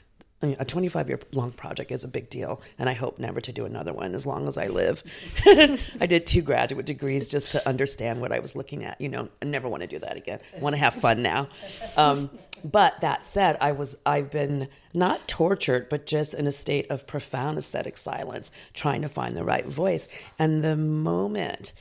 a 0.43 0.65
25 0.65 1.09
year 1.09 1.21
long 1.33 1.51
project 1.51 1.93
is 1.93 2.03
a 2.03 2.09
big 2.09 2.31
deal, 2.31 2.63
and 2.79 2.89
I 2.89 2.95
hope 2.95 3.19
never 3.19 3.43
to 3.43 3.53
do 3.53 3.67
another 3.67 3.93
one 3.93 4.15
as 4.15 4.25
long 4.25 4.49
as 4.49 4.57
I 4.57 4.69
live. 4.69 5.03
I 5.47 6.07
did 6.07 6.27
two 6.27 6.41
graduate 6.41 6.87
degrees 6.87 7.29
just 7.29 7.51
to 7.51 7.69
understand 7.69 8.23
what 8.23 8.33
I 8.33 8.39
was 8.39 8.57
looking 8.57 8.85
at. 8.85 8.99
You 9.01 9.11
know, 9.11 9.29
I 9.43 9.45
never 9.45 9.69
want 9.69 9.83
to 9.83 9.87
do 9.87 9.99
that 9.99 10.17
again. 10.17 10.39
I 10.57 10.61
want 10.61 10.75
to 10.75 10.79
have 10.79 10.95
fun 10.95 11.23
now. 11.23 11.49
Um, 11.97 12.31
but 12.65 13.01
that 13.03 13.27
said, 13.27 13.59
I 13.61 13.73
was 13.73 13.99
I've 14.07 14.31
been 14.31 14.69
not 14.95 15.29
tortured, 15.29 15.91
but 15.91 16.07
just 16.07 16.33
in 16.33 16.47
a 16.47 16.53
state 16.53 16.91
of 16.91 17.07
profound 17.07 17.59
aesthetic 17.59 17.99
silence, 17.99 18.51
trying 18.73 19.03
to 19.03 19.11
find 19.11 19.37
the 19.37 19.45
right 19.45 19.67
voice. 19.67 20.09
And 20.39 20.65
the 20.65 20.77
moment 20.77 21.75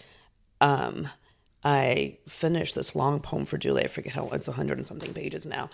um, 0.59 1.09
I 1.63 2.17
finished 2.27 2.75
this 2.75 2.95
long 2.95 3.19
poem 3.19 3.45
for 3.45 3.57
Julie. 3.57 3.83
I 3.83 3.87
forget 3.87 4.13
how 4.13 4.29
it's 4.29 4.47
a 4.47 4.53
hundred 4.53 4.77
and 4.77 4.87
something 4.87 5.13
pages 5.13 5.45
now. 5.45 5.69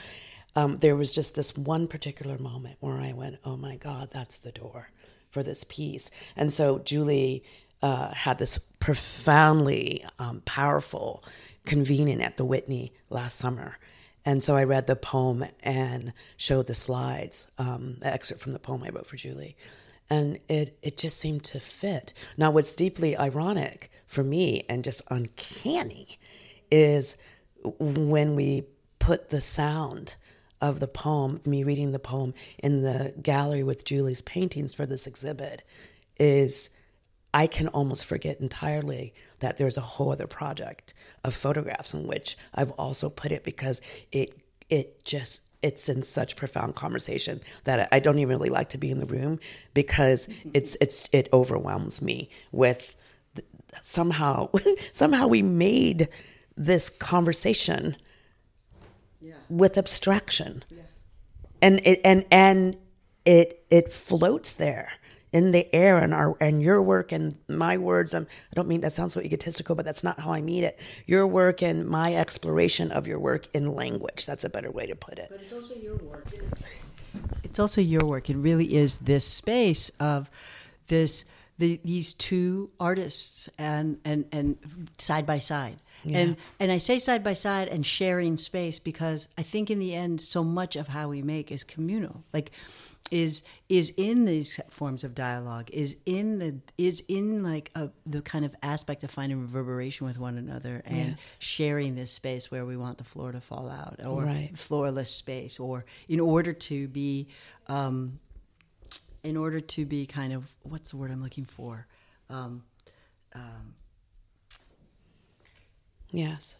Um, 0.55 0.77
there 0.77 0.95
was 0.95 1.11
just 1.11 1.35
this 1.35 1.55
one 1.55 1.87
particular 1.87 2.37
moment 2.37 2.77
where 2.79 2.99
I 2.99 3.13
went, 3.13 3.37
"Oh 3.43 3.57
my 3.57 3.75
God, 3.75 4.09
that's 4.11 4.39
the 4.39 4.51
door 4.51 4.89
for 5.29 5.43
this 5.43 5.63
piece." 5.63 6.09
And 6.35 6.51
so 6.51 6.79
Julie 6.79 7.43
uh, 7.81 8.13
had 8.13 8.39
this 8.39 8.57
profoundly 8.79 10.05
um, 10.17 10.41
powerful 10.45 11.23
convening 11.65 12.21
at 12.21 12.37
the 12.37 12.45
Whitney 12.45 12.93
last 13.09 13.37
summer. 13.37 13.77
And 14.23 14.43
so 14.43 14.55
I 14.55 14.63
read 14.63 14.87
the 14.87 14.95
poem 14.95 15.45
and 15.61 16.13
showed 16.35 16.67
the 16.67 16.73
slides, 16.73 17.47
um, 17.59 17.97
an 18.01 18.13
excerpt 18.13 18.41
from 18.41 18.53
the 18.53 18.59
poem 18.59 18.83
I 18.83 18.89
wrote 18.89 19.05
for 19.05 19.17
Julie. 19.17 19.55
And 20.09 20.39
it, 20.49 20.77
it 20.81 20.97
just 20.97 21.19
seemed 21.19 21.43
to 21.45 21.59
fit. 21.59 22.13
Now, 22.37 22.51
what's 22.51 22.75
deeply 22.75 23.15
ironic 23.17 23.91
for 24.07 24.23
me 24.23 24.63
and 24.69 24.83
just 24.83 25.01
uncanny 25.09 26.19
is 26.71 27.15
when 27.79 28.35
we 28.35 28.65
put 28.99 29.29
the 29.29 29.41
sound 29.41 30.15
of 30.61 30.79
the 30.79 30.87
poem, 30.87 31.41
me 31.45 31.63
reading 31.63 31.91
the 31.91 31.99
poem 31.99 32.33
in 32.57 32.81
the 32.81 33.13
gallery 33.21 33.63
with 33.63 33.85
Julie's 33.85 34.21
paintings 34.21 34.73
for 34.73 34.85
this 34.85 35.05
exhibit, 35.05 35.63
is 36.17 36.69
I 37.33 37.47
can 37.47 37.67
almost 37.67 38.05
forget 38.05 38.39
entirely 38.39 39.13
that 39.39 39.57
there's 39.57 39.77
a 39.77 39.81
whole 39.81 40.11
other 40.11 40.27
project 40.27 40.93
of 41.23 41.35
photographs 41.35 41.93
in 41.93 42.07
which 42.07 42.37
I've 42.53 42.71
also 42.71 43.09
put 43.09 43.31
it 43.31 43.43
because 43.43 43.81
it 44.11 44.39
it 44.69 45.03
just 45.03 45.41
it's 45.61 45.89
in 45.89 46.01
such 46.01 46.35
profound 46.35 46.75
conversation 46.75 47.41
that 47.65 47.89
I 47.91 47.99
don't 47.99 48.19
even 48.19 48.37
really 48.37 48.49
like 48.49 48.69
to 48.69 48.77
be 48.77 48.89
in 48.89 48.99
the 48.99 49.05
room 49.05 49.39
because 49.73 50.29
it's 50.53 50.77
it's 50.79 51.09
it 51.11 51.27
overwhelms 51.33 52.01
me 52.01 52.29
with 52.51 52.95
somehow 53.81 54.49
somehow 54.91 55.27
we 55.27 55.41
made 55.41 56.09
this 56.57 56.89
conversation 56.89 57.95
yeah. 59.21 59.33
with 59.49 59.77
abstraction. 59.77 60.63
Yeah. 60.69 60.83
and 61.61 61.81
it 61.83 62.01
and 62.03 62.25
and 62.31 62.77
it 63.25 63.65
it 63.69 63.93
floats 63.93 64.53
there 64.53 64.93
in 65.33 65.51
the 65.51 65.73
air 65.75 65.97
and 65.97 66.13
our 66.13 66.37
and 66.39 66.61
your 66.61 66.81
work 66.81 67.11
and 67.11 67.35
my 67.47 67.77
words. 67.77 68.13
Um, 68.13 68.27
i 68.51 68.55
don't 68.55 68.67
mean 68.67 68.81
that 68.81 68.93
sounds 68.93 69.13
so 69.13 69.21
egotistical 69.21 69.75
but 69.75 69.83
that's 69.83 70.03
not 70.03 70.19
how 70.19 70.31
i 70.31 70.41
mean 70.41 70.63
it. 70.63 70.79
Your 71.05 71.27
work 71.27 71.61
and 71.61 71.87
my 71.87 72.15
exploration 72.15 72.91
of 72.91 73.07
your 73.07 73.19
work 73.19 73.47
in 73.53 73.73
language. 73.73 74.25
That's 74.25 74.43
a 74.43 74.49
better 74.49 74.71
way 74.71 74.85
to 74.85 74.95
put 74.95 75.19
it. 75.19 75.27
But 75.29 75.41
it's 75.41 75.53
also 75.53 75.75
your 75.75 75.97
work 75.97 76.27
it's 77.43 77.59
also 77.59 77.79
your 77.79 78.03
work. 78.05 78.29
It 78.29 78.35
really 78.35 78.75
is 78.75 78.97
this 78.97 79.25
space 79.25 79.89
of 79.99 80.29
this 80.87 81.23
the, 81.57 81.79
these 81.83 82.13
two 82.13 82.69
artists 82.79 83.49
and 83.57 83.99
and 84.03 84.25
and 84.31 84.89
side 84.97 85.25
by 85.25 85.39
side. 85.39 85.77
Yeah. 86.03 86.17
And 86.19 86.37
and 86.59 86.71
I 86.71 86.77
say 86.77 86.99
side 86.99 87.23
by 87.23 87.33
side 87.33 87.67
and 87.67 87.85
sharing 87.85 88.37
space 88.37 88.79
because 88.79 89.27
I 89.37 89.43
think 89.43 89.71
in 89.71 89.79
the 89.79 89.95
end 89.95 90.21
so 90.21 90.43
much 90.43 90.75
of 90.75 90.89
how 90.89 91.09
we 91.09 91.21
make 91.21 91.51
is 91.51 91.63
communal. 91.63 92.23
Like 92.33 92.51
is 93.11 93.43
is 93.69 93.93
in 93.97 94.25
these 94.25 94.59
forms 94.69 95.03
of 95.03 95.13
dialogue 95.13 95.69
is 95.71 95.95
in 96.05 96.39
the 96.39 96.55
is 96.77 97.03
in 97.07 97.43
like 97.43 97.69
a, 97.75 97.89
the 98.05 98.21
kind 98.21 98.43
of 98.43 98.55
aspect 98.63 99.03
of 99.03 99.11
finding 99.11 99.39
reverberation 99.41 100.07
with 100.07 100.17
one 100.17 100.37
another 100.37 100.81
and 100.85 101.09
yes. 101.09 101.31
sharing 101.37 101.95
this 101.95 102.11
space 102.11 102.49
where 102.49 102.65
we 102.65 102.75
want 102.75 102.97
the 102.97 103.03
floor 103.03 103.31
to 103.31 103.39
fall 103.39 103.69
out 103.69 103.99
or 104.03 104.23
right. 104.23 104.51
floorless 104.55 105.11
space 105.13 105.59
or 105.59 105.85
in 106.07 106.19
order 106.19 106.51
to 106.51 106.87
be 106.87 107.27
um, 107.67 108.19
in 109.25 109.37
order 109.37 109.59
to 109.59 109.85
be 109.85 110.05
kind 110.05 110.33
of 110.33 110.43
what's 110.63 110.91
the 110.91 110.97
word 110.97 111.11
I'm 111.11 111.21
looking 111.21 111.45
for? 111.45 111.87
Um, 112.29 112.63
um, 113.33 113.75
yes. 116.11 116.55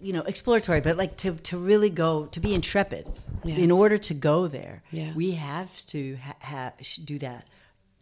You 0.00 0.12
know, 0.12 0.22
exploratory, 0.22 0.80
but 0.80 0.96
like 0.96 1.16
to, 1.18 1.32
to 1.32 1.58
really 1.58 1.90
go 1.90 2.26
to 2.26 2.40
be 2.40 2.54
intrepid. 2.54 3.06
Yes. 3.44 3.60
In 3.60 3.70
order 3.70 3.98
to 3.98 4.14
go 4.14 4.48
there, 4.48 4.82
yes. 4.90 5.14
we 5.14 5.32
have 5.32 5.86
to 5.86 6.16
ha- 6.16 6.36
ha- 6.40 6.72
do 7.04 7.18
that 7.20 7.48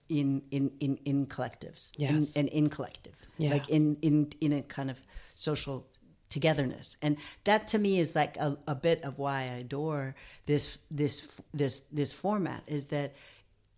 in 0.09 0.43
in 0.51 0.71
in 0.81 0.97
in 1.05 1.27
collectives. 1.27 1.91
Yes. 1.97 2.37
and 2.37 2.49
in, 2.49 2.65
in 2.65 2.71
collective, 2.71 3.15
yeah. 3.37 3.51
like 3.51 3.69
in 3.69 3.99
in 4.01 4.33
in 4.41 4.53
a 4.55 4.63
kind 4.63 4.91
of 4.91 4.99
social 5.35 5.87
togetherness 6.31 6.97
and 7.01 7.17
that 7.45 7.69
to 7.69 7.79
me 7.79 8.01
is 8.01 8.17
like 8.17 8.37
a, 8.39 8.59
a 8.67 8.75
bit 8.75 9.05
of 9.05 9.19
why 9.19 9.43
i 9.43 9.59
adore 9.63 10.17
this 10.47 10.79
this 10.91 11.29
this 11.53 11.83
this 11.93 12.13
format 12.13 12.65
is 12.67 12.87
that 12.87 13.15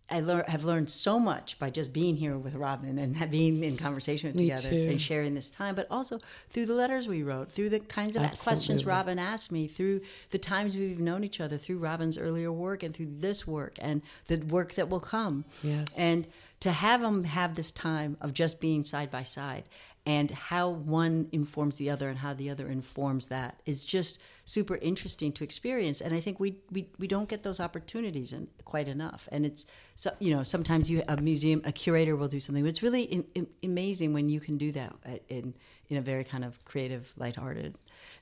I 0.09 0.21
lear- 0.21 0.45
have 0.47 0.63
learned 0.63 0.89
so 0.89 1.19
much 1.19 1.59
by 1.59 1.69
just 1.69 1.91
being 1.91 2.15
here 2.15 2.37
with 2.37 2.55
Robin 2.55 2.97
and 2.97 3.29
being 3.31 3.63
in 3.63 3.75
conversation 3.75 4.33
Me 4.35 4.49
together 4.49 4.69
too. 4.69 4.87
and 4.89 5.01
sharing 5.01 5.35
this 5.35 5.49
time, 5.49 5.75
but 5.75 5.85
also 5.91 6.19
through 6.49 6.65
the 6.67 6.73
letters 6.73 7.07
we 7.07 7.23
wrote, 7.23 7.51
through 7.51 7.69
the 7.69 7.79
kinds 7.79 8.15
of 8.15 8.23
Absolutely. 8.23 8.55
questions 8.57 8.85
Robin 8.85 9.19
asked 9.19 9.51
me, 9.51 9.67
through 9.67 10.01
the 10.29 10.37
times 10.37 10.75
we've 10.77 10.99
known 10.99 11.23
each 11.25 11.41
other, 11.41 11.57
through 11.57 11.79
Robin's 11.79 12.17
earlier 12.17 12.51
work 12.51 12.83
and 12.83 12.95
through 12.95 13.09
this 13.19 13.45
work 13.45 13.77
and 13.81 14.01
the 14.27 14.37
work 14.37 14.75
that 14.75 14.87
will 14.87 15.01
come. 15.01 15.43
Yes. 15.61 15.97
And 15.97 16.25
to 16.59 16.71
have 16.71 17.01
them 17.01 17.23
have 17.23 17.55
this 17.55 17.71
time 17.71 18.17
of 18.21 18.33
just 18.33 18.59
being 18.59 18.83
side 18.83 19.11
by 19.11 19.23
side 19.23 19.63
and 20.07 20.31
how 20.31 20.69
one 20.69 21.27
informs 21.33 21.75
the 21.75 21.89
other 21.89 22.07
and 22.07 22.19
how 22.19 22.33
the 22.33 22.49
other 22.49 22.69
informs 22.69 23.25
that 23.25 23.59
is 23.65 23.83
just 23.83 24.19
super 24.45 24.77
interesting 24.77 25.33
to 25.33 25.43
experience. 25.43 25.99
And 25.99 26.15
i 26.15 26.21
think 26.21 26.39
we 26.39 26.55
we, 26.71 26.89
we 26.97 27.07
don't 27.07 27.27
get 27.27 27.43
those 27.43 27.59
opportunities 27.59 28.31
in, 28.31 28.47
quite 28.63 28.87
enough. 28.87 29.27
And 29.33 29.45
it's 29.45 29.65
so 29.95 30.11
you 30.19 30.31
know 30.31 30.43
sometimes 30.43 30.89
you 30.89 31.03
a 31.09 31.17
museum 31.17 31.61
a 31.65 31.73
curator 31.73 32.15
will 32.15 32.29
do 32.29 32.39
something 32.39 32.63
but 32.63 32.69
it's 32.69 32.81
really 32.81 33.03
in, 33.03 33.25
in, 33.35 33.47
amazing 33.63 34.13
when 34.13 34.29
you 34.29 34.39
can 34.39 34.57
do 34.57 34.71
that 34.71 34.95
uh, 35.05 35.17
in 35.27 35.53
in 35.89 35.97
a 35.97 36.01
very 36.01 36.23
kind 36.23 36.45
of 36.45 36.63
creative 36.63 37.11
lighthearted 37.17 37.75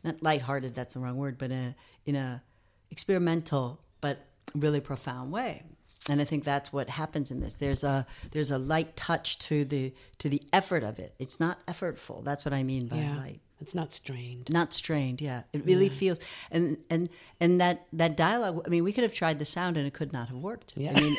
not 0.04 0.22
lighthearted 0.24 0.74
that's 0.74 0.96
the 0.96 1.00
wrong 1.00 1.18
word 1.18 1.38
but 1.38 1.52
in 1.52 1.58
a, 1.58 1.76
in 2.06 2.16
a 2.16 2.42
experimental 2.90 3.80
but 4.02 4.26
really 4.56 4.80
profound 4.80 5.32
way 5.32 5.64
and 6.10 6.22
I 6.22 6.24
think 6.24 6.44
that's 6.44 6.72
what 6.72 6.90
happens 6.90 7.32
in 7.32 7.40
this. 7.40 7.56
There's 7.56 7.84
a 7.84 8.06
there's 8.32 8.52
a 8.52 8.58
light 8.58 8.96
touch 8.96 9.40
to 9.40 9.66
the 9.66 9.94
to 10.20 10.30
the 10.30 10.42
effort 10.54 10.84
of 10.84 11.00
it. 11.00 11.16
It's 11.20 11.40
not 11.40 11.66
effortful. 11.66 12.24
That's 12.24 12.46
what 12.46 12.54
I 12.54 12.64
mean 12.64 12.88
by 12.88 12.98
yeah, 12.98 13.18
light. 13.18 13.40
It's 13.60 13.74
not 13.74 13.94
strained. 13.94 14.52
Not 14.52 14.74
strained, 14.74 15.22
yeah. 15.22 15.44
It 15.54 15.66
really 15.66 15.88
yeah. 15.88 15.94
feels 15.94 16.20
and 16.52 16.78
and 16.90 17.10
and 17.40 17.60
that 17.60 17.88
that 17.94 18.16
dialogue. 18.16 18.64
I 18.66 18.70
mean, 18.70 18.84
we 18.84 18.94
could 18.94 19.04
have 19.04 19.14
tried 19.14 19.40
the 19.40 19.46
sound 19.46 19.78
and 19.78 19.88
it 19.88 19.94
could 19.94 20.14
not 20.14 20.28
have 20.28 20.38
worked. 20.38 20.74
Yeah. 20.76 20.92
I 20.96 21.02
mean, 21.02 21.18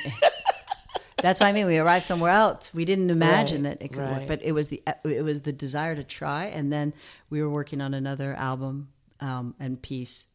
that's 1.22 1.40
what 1.40 1.46
I 1.46 1.52
mean 1.52 1.66
we 1.66 1.78
arrived 1.78 2.04
somewhere 2.04 2.30
else. 2.30 2.72
We 2.72 2.84
didn't 2.84 3.10
imagine 3.10 3.64
right, 3.64 3.78
that 3.80 3.84
it 3.84 3.88
could 3.88 4.02
right. 4.02 4.18
work, 4.18 4.28
but 4.28 4.42
it 4.42 4.52
was 4.52 4.68
the 4.68 4.82
it 5.04 5.24
was 5.24 5.40
the 5.40 5.52
desire 5.52 5.96
to 5.96 6.04
try. 6.04 6.44
And 6.44 6.72
then 6.72 6.92
we 7.28 7.42
were 7.42 7.50
working 7.50 7.80
on 7.80 7.92
another 7.92 8.34
album 8.34 8.88
um, 9.20 9.54
and 9.58 9.80
piece, 9.80 10.26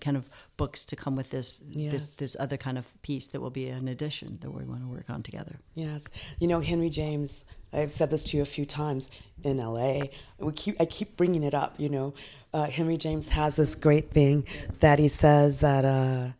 kind 0.00 0.16
of 0.16 0.28
books 0.56 0.84
to 0.86 0.96
come 0.96 1.16
with 1.16 1.30
this, 1.30 1.60
yes. 1.68 1.92
this 1.92 2.16
this 2.16 2.36
other 2.38 2.56
kind 2.56 2.78
of 2.78 3.02
piece 3.02 3.28
that 3.28 3.40
will 3.40 3.50
be 3.50 3.68
an 3.68 3.88
addition 3.88 4.38
that 4.40 4.50
we 4.50 4.64
want 4.64 4.82
to 4.82 4.88
work 4.88 5.08
on 5.08 5.22
together. 5.22 5.58
Yes, 5.74 6.06
you 6.38 6.48
know 6.48 6.60
Henry 6.60 6.90
James. 6.90 7.44
I've 7.72 7.94
said 7.94 8.10
this 8.10 8.24
to 8.24 8.36
you 8.36 8.42
a 8.42 8.46
few 8.46 8.66
times 8.66 9.08
in 9.44 9.58
LA. 9.58 10.06
We 10.38 10.52
keep 10.52 10.76
I 10.80 10.86
keep 10.86 11.16
bringing 11.16 11.42
it 11.42 11.54
up. 11.54 11.74
You 11.78 11.88
know, 11.88 12.14
uh, 12.52 12.66
Henry 12.66 12.96
James 12.96 13.28
has 13.28 13.56
this 13.56 13.74
great 13.74 14.10
thing 14.10 14.46
that 14.80 14.98
he 14.98 15.08
says 15.08 15.60
that. 15.60 15.84
Uh, 15.84 16.30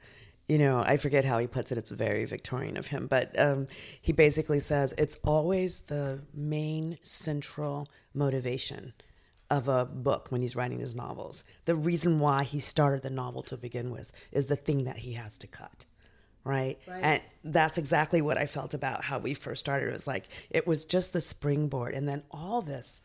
you 0.48 0.58
know, 0.58 0.80
I 0.84 0.96
forget 0.96 1.24
how 1.24 1.38
he 1.38 1.46
puts 1.46 1.70
it. 1.70 1.78
It's 1.78 1.90
very 1.90 2.24
Victorian 2.24 2.76
of 2.76 2.88
him, 2.88 3.06
but 3.06 3.38
um, 3.38 3.66
he 4.02 4.10
basically 4.10 4.58
says 4.58 4.92
it's 4.98 5.16
always 5.24 5.82
the 5.82 6.22
main 6.34 6.98
central 7.02 7.86
motivation 8.14 8.92
of 9.50 9.68
a 9.68 9.84
book 9.84 10.30
when 10.30 10.40
he's 10.40 10.54
writing 10.54 10.78
his 10.78 10.94
novels. 10.94 11.42
The 11.64 11.74
reason 11.74 12.20
why 12.20 12.44
he 12.44 12.60
started 12.60 13.02
the 13.02 13.10
novel 13.10 13.42
to 13.44 13.56
begin 13.56 13.90
with 13.90 14.12
is 14.30 14.46
the 14.46 14.56
thing 14.56 14.84
that 14.84 14.98
he 14.98 15.14
has 15.14 15.36
to 15.38 15.46
cut. 15.46 15.86
Right? 16.44 16.78
right? 16.86 17.02
And 17.02 17.22
that's 17.44 17.76
exactly 17.76 18.22
what 18.22 18.38
I 18.38 18.46
felt 18.46 18.72
about 18.72 19.04
how 19.04 19.18
we 19.18 19.34
first 19.34 19.60
started. 19.60 19.88
It 19.88 19.92
was 19.92 20.06
like 20.06 20.28
it 20.48 20.66
was 20.66 20.84
just 20.84 21.12
the 21.12 21.20
springboard 21.20 21.92
and 21.92 22.08
then 22.08 22.22
all 22.30 22.62
this 22.62 23.02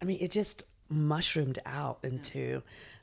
I 0.00 0.04
mean, 0.04 0.18
it 0.20 0.30
just 0.30 0.64
mushroomed 0.88 1.58
out 1.64 1.98
into 2.02 2.62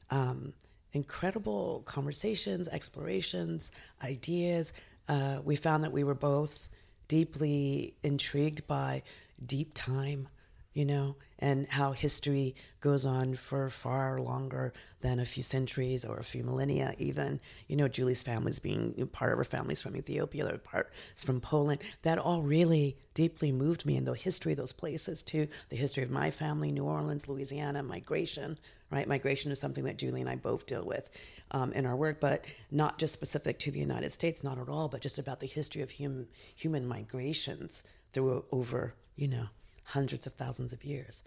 um, 0.10 0.54
incredible 0.94 1.82
conversations, 1.86 2.68
explorations, 2.68 3.72
ideas. 4.04 4.74
Uh, 5.08 5.39
we 5.44 5.56
found 5.56 5.84
that 5.84 5.92
we 5.92 6.04
were 6.04 6.16
both 6.16 6.70
deeply 7.08 7.96
intrigued 8.04 8.66
by 8.68 9.04
deep 9.46 9.72
time 9.74 10.28
you 10.73 10.86
know, 10.86 11.15
and 11.39 11.67
how 11.69 11.91
history 11.91 12.55
goes 12.81 13.05
on 13.05 13.36
for 13.36 13.69
far 13.69 14.19
longer 14.19 14.73
than 15.01 15.19
a 15.19 15.25
few 15.25 15.43
centuries 15.43 16.03
or 16.03 16.17
a 16.17 16.23
few 16.23 16.43
millennia, 16.43 16.95
even. 16.97 17.39
You 17.67 17.75
know, 17.75 17.88
Julie's 17.88 18.23
family's 18.23 18.59
being 18.59 19.07
part 19.12 19.31
of 19.31 19.38
her 19.38 19.43
family's 19.43 19.81
from 19.81 19.95
Ethiopia, 19.95 20.45
their 20.45 20.57
part 20.57 20.91
is 21.15 21.23
from 21.23 21.41
Poland. 21.41 21.81
That 22.01 22.17
all 22.17 22.41
really 22.41 22.97
deeply 23.13 23.51
moved 23.51 23.86
me 23.86 23.97
in 23.97 24.05
the 24.05 24.13
history 24.13 24.53
of 24.53 24.57
those 24.57 24.73
places, 24.73 25.21
too. 25.21 25.47
The 25.69 25.75
history 25.75 26.03
of 26.03 26.09
my 26.09 26.31
family, 26.31 26.71
New 26.71 26.86
Orleans, 26.86 27.27
Louisiana, 27.27 27.83
migration, 27.83 28.57
right? 28.89 29.07
Migration 29.07 29.51
is 29.51 29.59
something 29.59 29.83
that 29.83 29.97
Julie 29.97 30.21
and 30.21 30.29
I 30.29 30.36
both 30.36 30.65
deal 30.65 30.86
with 30.86 31.09
um, 31.51 31.71
in 31.73 31.86
our 31.86 31.95
work, 31.95 32.19
but 32.19 32.45
not 32.71 32.97
just 32.97 33.13
specific 33.13 33.59
to 33.59 33.71
the 33.71 33.79
United 33.79 34.12
States, 34.12 34.43
not 34.43 34.57
at 34.57 34.69
all, 34.69 34.88
but 34.88 35.01
just 35.01 35.19
about 35.19 35.39
the 35.39 35.47
history 35.47 35.81
of 35.81 35.91
hum- 35.99 36.27
human 36.55 36.88
migrations 36.88 37.83
through 38.13 38.45
over, 38.51 38.95
you 39.15 39.27
know, 39.27 39.47
hundreds 39.84 40.26
of 40.28 40.34
thousands 40.34 40.74
of 40.74 40.84
years. 40.84 41.24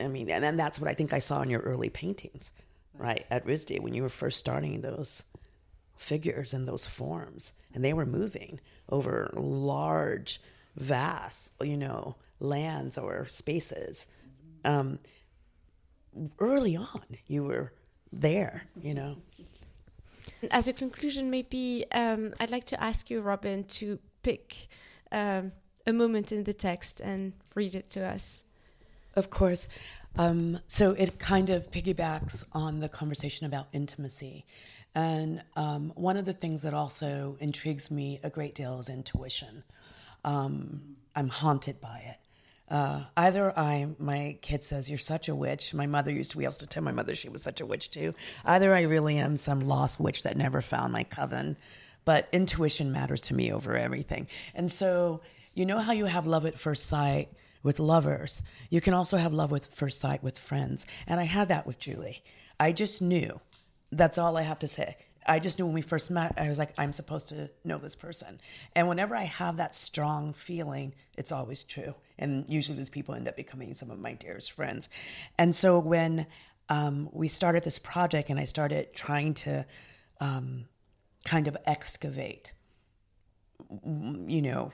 I 0.00 0.08
mean, 0.08 0.30
and 0.30 0.42
then 0.42 0.56
that's 0.56 0.78
what 0.78 0.88
I 0.88 0.94
think 0.94 1.12
I 1.12 1.18
saw 1.18 1.42
in 1.42 1.50
your 1.50 1.60
early 1.60 1.88
paintings, 1.88 2.52
right, 2.94 3.26
at 3.30 3.44
RISD 3.46 3.80
when 3.80 3.94
you 3.94 4.02
were 4.02 4.08
first 4.08 4.38
starting 4.38 4.80
those 4.80 5.24
figures 5.96 6.54
and 6.54 6.66
those 6.66 6.86
forms, 6.86 7.52
and 7.74 7.84
they 7.84 7.92
were 7.92 8.06
moving 8.06 8.60
over 8.88 9.30
large, 9.34 10.40
vast, 10.76 11.52
you 11.60 11.76
know, 11.76 12.14
lands 12.40 12.96
or 12.96 13.26
spaces. 13.26 14.06
Um, 14.64 15.00
early 16.38 16.76
on, 16.76 17.02
you 17.26 17.44
were 17.44 17.72
there, 18.12 18.64
you 18.80 18.94
know. 18.94 19.16
As 20.50 20.68
a 20.68 20.72
conclusion, 20.72 21.30
maybe 21.30 21.84
um, 21.92 22.32
I'd 22.38 22.50
like 22.50 22.64
to 22.64 22.82
ask 22.82 23.10
you, 23.10 23.20
Robin, 23.20 23.64
to 23.64 23.98
pick 24.22 24.68
um, 25.10 25.52
a 25.88 25.92
moment 25.92 26.30
in 26.30 26.44
the 26.44 26.52
text 26.52 27.00
and 27.00 27.32
read 27.54 27.74
it 27.74 27.88
to 27.90 28.04
us. 28.04 28.44
Of 29.16 29.30
course. 29.30 29.66
Um, 30.16 30.60
so 30.68 30.92
it 30.92 31.18
kind 31.18 31.50
of 31.50 31.70
piggybacks 31.70 32.44
on 32.52 32.80
the 32.80 32.88
conversation 32.88 33.46
about 33.46 33.68
intimacy. 33.72 34.44
And 34.94 35.42
um, 35.56 35.92
one 35.94 36.16
of 36.16 36.24
the 36.24 36.32
things 36.32 36.62
that 36.62 36.74
also 36.74 37.36
intrigues 37.40 37.90
me 37.90 38.20
a 38.22 38.30
great 38.30 38.54
deal 38.54 38.78
is 38.78 38.88
intuition. 38.88 39.64
Um, 40.24 40.96
I'm 41.16 41.28
haunted 41.28 41.80
by 41.80 42.02
it. 42.04 42.16
Uh, 42.72 43.04
either 43.16 43.58
I, 43.58 43.88
my 43.98 44.36
kid 44.42 44.62
says, 44.62 44.90
You're 44.90 44.98
such 44.98 45.28
a 45.28 45.34
witch. 45.34 45.72
My 45.72 45.86
mother 45.86 46.10
used 46.10 46.32
to, 46.32 46.38
we 46.38 46.44
used 46.44 46.60
to 46.60 46.66
tell 46.66 46.82
my 46.82 46.92
mother 46.92 47.14
she 47.14 47.30
was 47.30 47.42
such 47.42 47.60
a 47.62 47.66
witch 47.66 47.90
too. 47.90 48.14
Either 48.44 48.74
I 48.74 48.82
really 48.82 49.16
am 49.16 49.36
some 49.38 49.60
lost 49.60 49.98
witch 49.98 50.22
that 50.24 50.36
never 50.36 50.60
found 50.60 50.92
my 50.92 51.04
coven, 51.04 51.56
but 52.04 52.28
intuition 52.30 52.92
matters 52.92 53.22
to 53.22 53.34
me 53.34 53.52
over 53.52 53.76
everything. 53.76 54.26
And 54.54 54.70
so 54.70 55.22
you 55.58 55.66
know 55.66 55.78
how 55.78 55.92
you 55.92 56.06
have 56.06 56.26
love 56.26 56.46
at 56.46 56.58
first 56.58 56.86
sight 56.86 57.30
with 57.62 57.78
lovers? 57.80 58.42
You 58.70 58.80
can 58.80 58.94
also 58.94 59.16
have 59.16 59.32
love 59.32 59.50
with 59.50 59.66
first 59.66 60.00
sight 60.00 60.22
with 60.22 60.38
friends. 60.38 60.86
And 61.06 61.18
I 61.18 61.24
had 61.24 61.48
that 61.48 61.66
with 61.66 61.78
Julie. 61.78 62.22
I 62.60 62.72
just 62.72 63.02
knew. 63.02 63.40
That's 63.90 64.18
all 64.18 64.36
I 64.36 64.42
have 64.42 64.58
to 64.60 64.68
say. 64.68 64.96
I 65.26 65.38
just 65.38 65.58
knew 65.58 65.66
when 65.66 65.74
we 65.74 65.82
first 65.82 66.10
met, 66.10 66.34
I 66.38 66.48
was 66.48 66.58
like, 66.58 66.72
I'm 66.78 66.92
supposed 66.92 67.28
to 67.28 67.50
know 67.64 67.76
this 67.78 67.94
person. 67.94 68.40
And 68.74 68.88
whenever 68.88 69.14
I 69.14 69.24
have 69.24 69.58
that 69.58 69.74
strong 69.74 70.32
feeling, 70.32 70.94
it's 71.16 71.32
always 71.32 71.62
true. 71.62 71.94
And 72.18 72.46
usually 72.48 72.78
these 72.78 72.88
people 72.88 73.14
end 73.14 73.28
up 73.28 73.36
becoming 73.36 73.74
some 73.74 73.90
of 73.90 73.98
my 73.98 74.14
dearest 74.14 74.52
friends. 74.52 74.88
And 75.36 75.54
so 75.54 75.78
when 75.78 76.26
um, 76.70 77.10
we 77.12 77.28
started 77.28 77.64
this 77.64 77.78
project 77.78 78.30
and 78.30 78.40
I 78.40 78.44
started 78.44 78.94
trying 78.94 79.34
to 79.34 79.66
um, 80.20 80.66
kind 81.24 81.46
of 81.46 81.56
excavate, 81.66 82.52
you 83.84 84.42
know, 84.42 84.72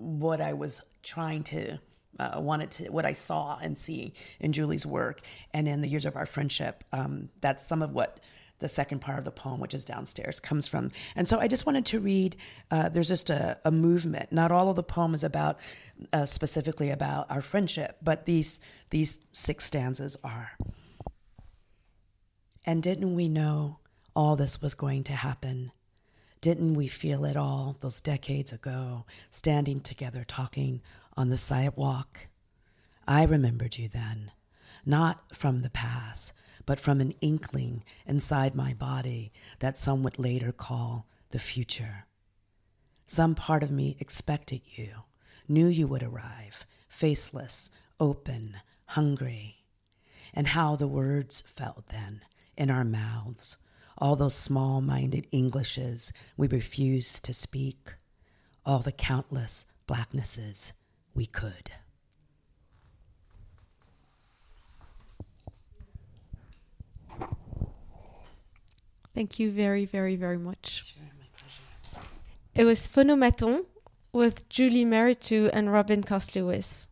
what 0.00 0.40
I 0.40 0.54
was 0.54 0.80
trying 1.02 1.44
to 1.44 1.78
uh, 2.18 2.40
wanted 2.40 2.70
to 2.70 2.90
what 2.90 3.06
I 3.06 3.12
saw 3.12 3.58
and 3.62 3.78
see 3.78 4.12
in 4.40 4.52
Julie's 4.52 4.84
work 4.84 5.20
and 5.54 5.66
in 5.66 5.80
the 5.80 5.88
years 5.88 6.04
of 6.04 6.16
our 6.16 6.26
friendship. 6.26 6.84
Um, 6.92 7.30
that's 7.40 7.66
some 7.66 7.82
of 7.82 7.92
what 7.92 8.20
the 8.58 8.68
second 8.68 9.00
part 9.00 9.18
of 9.18 9.24
the 9.24 9.30
poem, 9.30 9.58
which 9.58 9.72
is 9.72 9.84
downstairs, 9.84 10.38
comes 10.38 10.68
from. 10.68 10.90
And 11.16 11.26
so 11.26 11.40
I 11.40 11.48
just 11.48 11.64
wanted 11.64 11.86
to 11.86 12.00
read. 12.00 12.36
Uh, 12.70 12.90
there's 12.90 13.08
just 13.08 13.30
a, 13.30 13.58
a, 13.64 13.70
movement. 13.70 14.32
Not 14.32 14.52
all 14.52 14.68
of 14.68 14.76
the 14.76 14.82
poem 14.82 15.14
is 15.14 15.24
about 15.24 15.58
uh, 16.12 16.26
specifically 16.26 16.90
about 16.90 17.30
our 17.30 17.40
friendship, 17.40 17.96
but 18.02 18.26
these 18.26 18.60
these 18.90 19.16
six 19.32 19.64
stanzas 19.64 20.16
are. 20.22 20.52
And 22.66 22.82
didn't 22.82 23.14
we 23.14 23.28
know 23.28 23.78
all 24.14 24.36
this 24.36 24.60
was 24.60 24.74
going 24.74 25.04
to 25.04 25.14
happen? 25.14 25.72
Didn't 26.40 26.72
we 26.72 26.88
feel 26.88 27.26
it 27.26 27.36
all 27.36 27.76
those 27.80 28.00
decades 28.00 28.50
ago, 28.50 29.04
standing 29.30 29.80
together 29.80 30.24
talking 30.24 30.80
on 31.14 31.28
the 31.28 31.36
sidewalk? 31.36 32.28
I 33.06 33.24
remembered 33.24 33.76
you 33.76 33.88
then, 33.88 34.32
not 34.86 35.36
from 35.36 35.60
the 35.60 35.68
past, 35.68 36.32
but 36.64 36.80
from 36.80 37.02
an 37.02 37.12
inkling 37.20 37.84
inside 38.06 38.54
my 38.54 38.72
body 38.72 39.32
that 39.58 39.76
some 39.76 40.02
would 40.02 40.18
later 40.18 40.50
call 40.50 41.06
the 41.28 41.38
future. 41.38 42.06
Some 43.06 43.34
part 43.34 43.62
of 43.62 43.70
me 43.70 43.98
expected 44.00 44.62
you, 44.76 45.02
knew 45.46 45.66
you 45.66 45.86
would 45.88 46.02
arrive, 46.02 46.64
faceless, 46.88 47.68
open, 47.98 48.56
hungry. 48.86 49.66
And 50.32 50.46
how 50.46 50.74
the 50.74 50.88
words 50.88 51.42
felt 51.46 51.88
then 51.88 52.22
in 52.56 52.70
our 52.70 52.84
mouths 52.84 53.58
all 54.00 54.16
those 54.16 54.34
small 54.34 54.80
minded 54.80 55.26
Englishes 55.30 56.12
we 56.36 56.48
refused 56.48 57.24
to 57.24 57.34
speak, 57.34 57.94
all 58.64 58.78
the 58.78 58.92
countless 58.92 59.66
blacknesses 59.86 60.72
we 61.14 61.26
could. 61.26 61.70
Thank 69.14 69.38
you 69.38 69.50
very, 69.50 69.84
very, 69.84 70.16
very 70.16 70.38
much. 70.38 70.94
Sure, 70.94 71.02
my 71.18 71.26
pleasure. 71.92 72.06
It 72.54 72.64
was 72.64 72.86
Phonomaton 72.88 73.66
with 74.12 74.48
Julie 74.48 74.84
Mehretu 74.84 75.50
and 75.52 75.72
Robin 75.72 76.02
Coste 76.02 76.36
Lewis. 76.36 76.88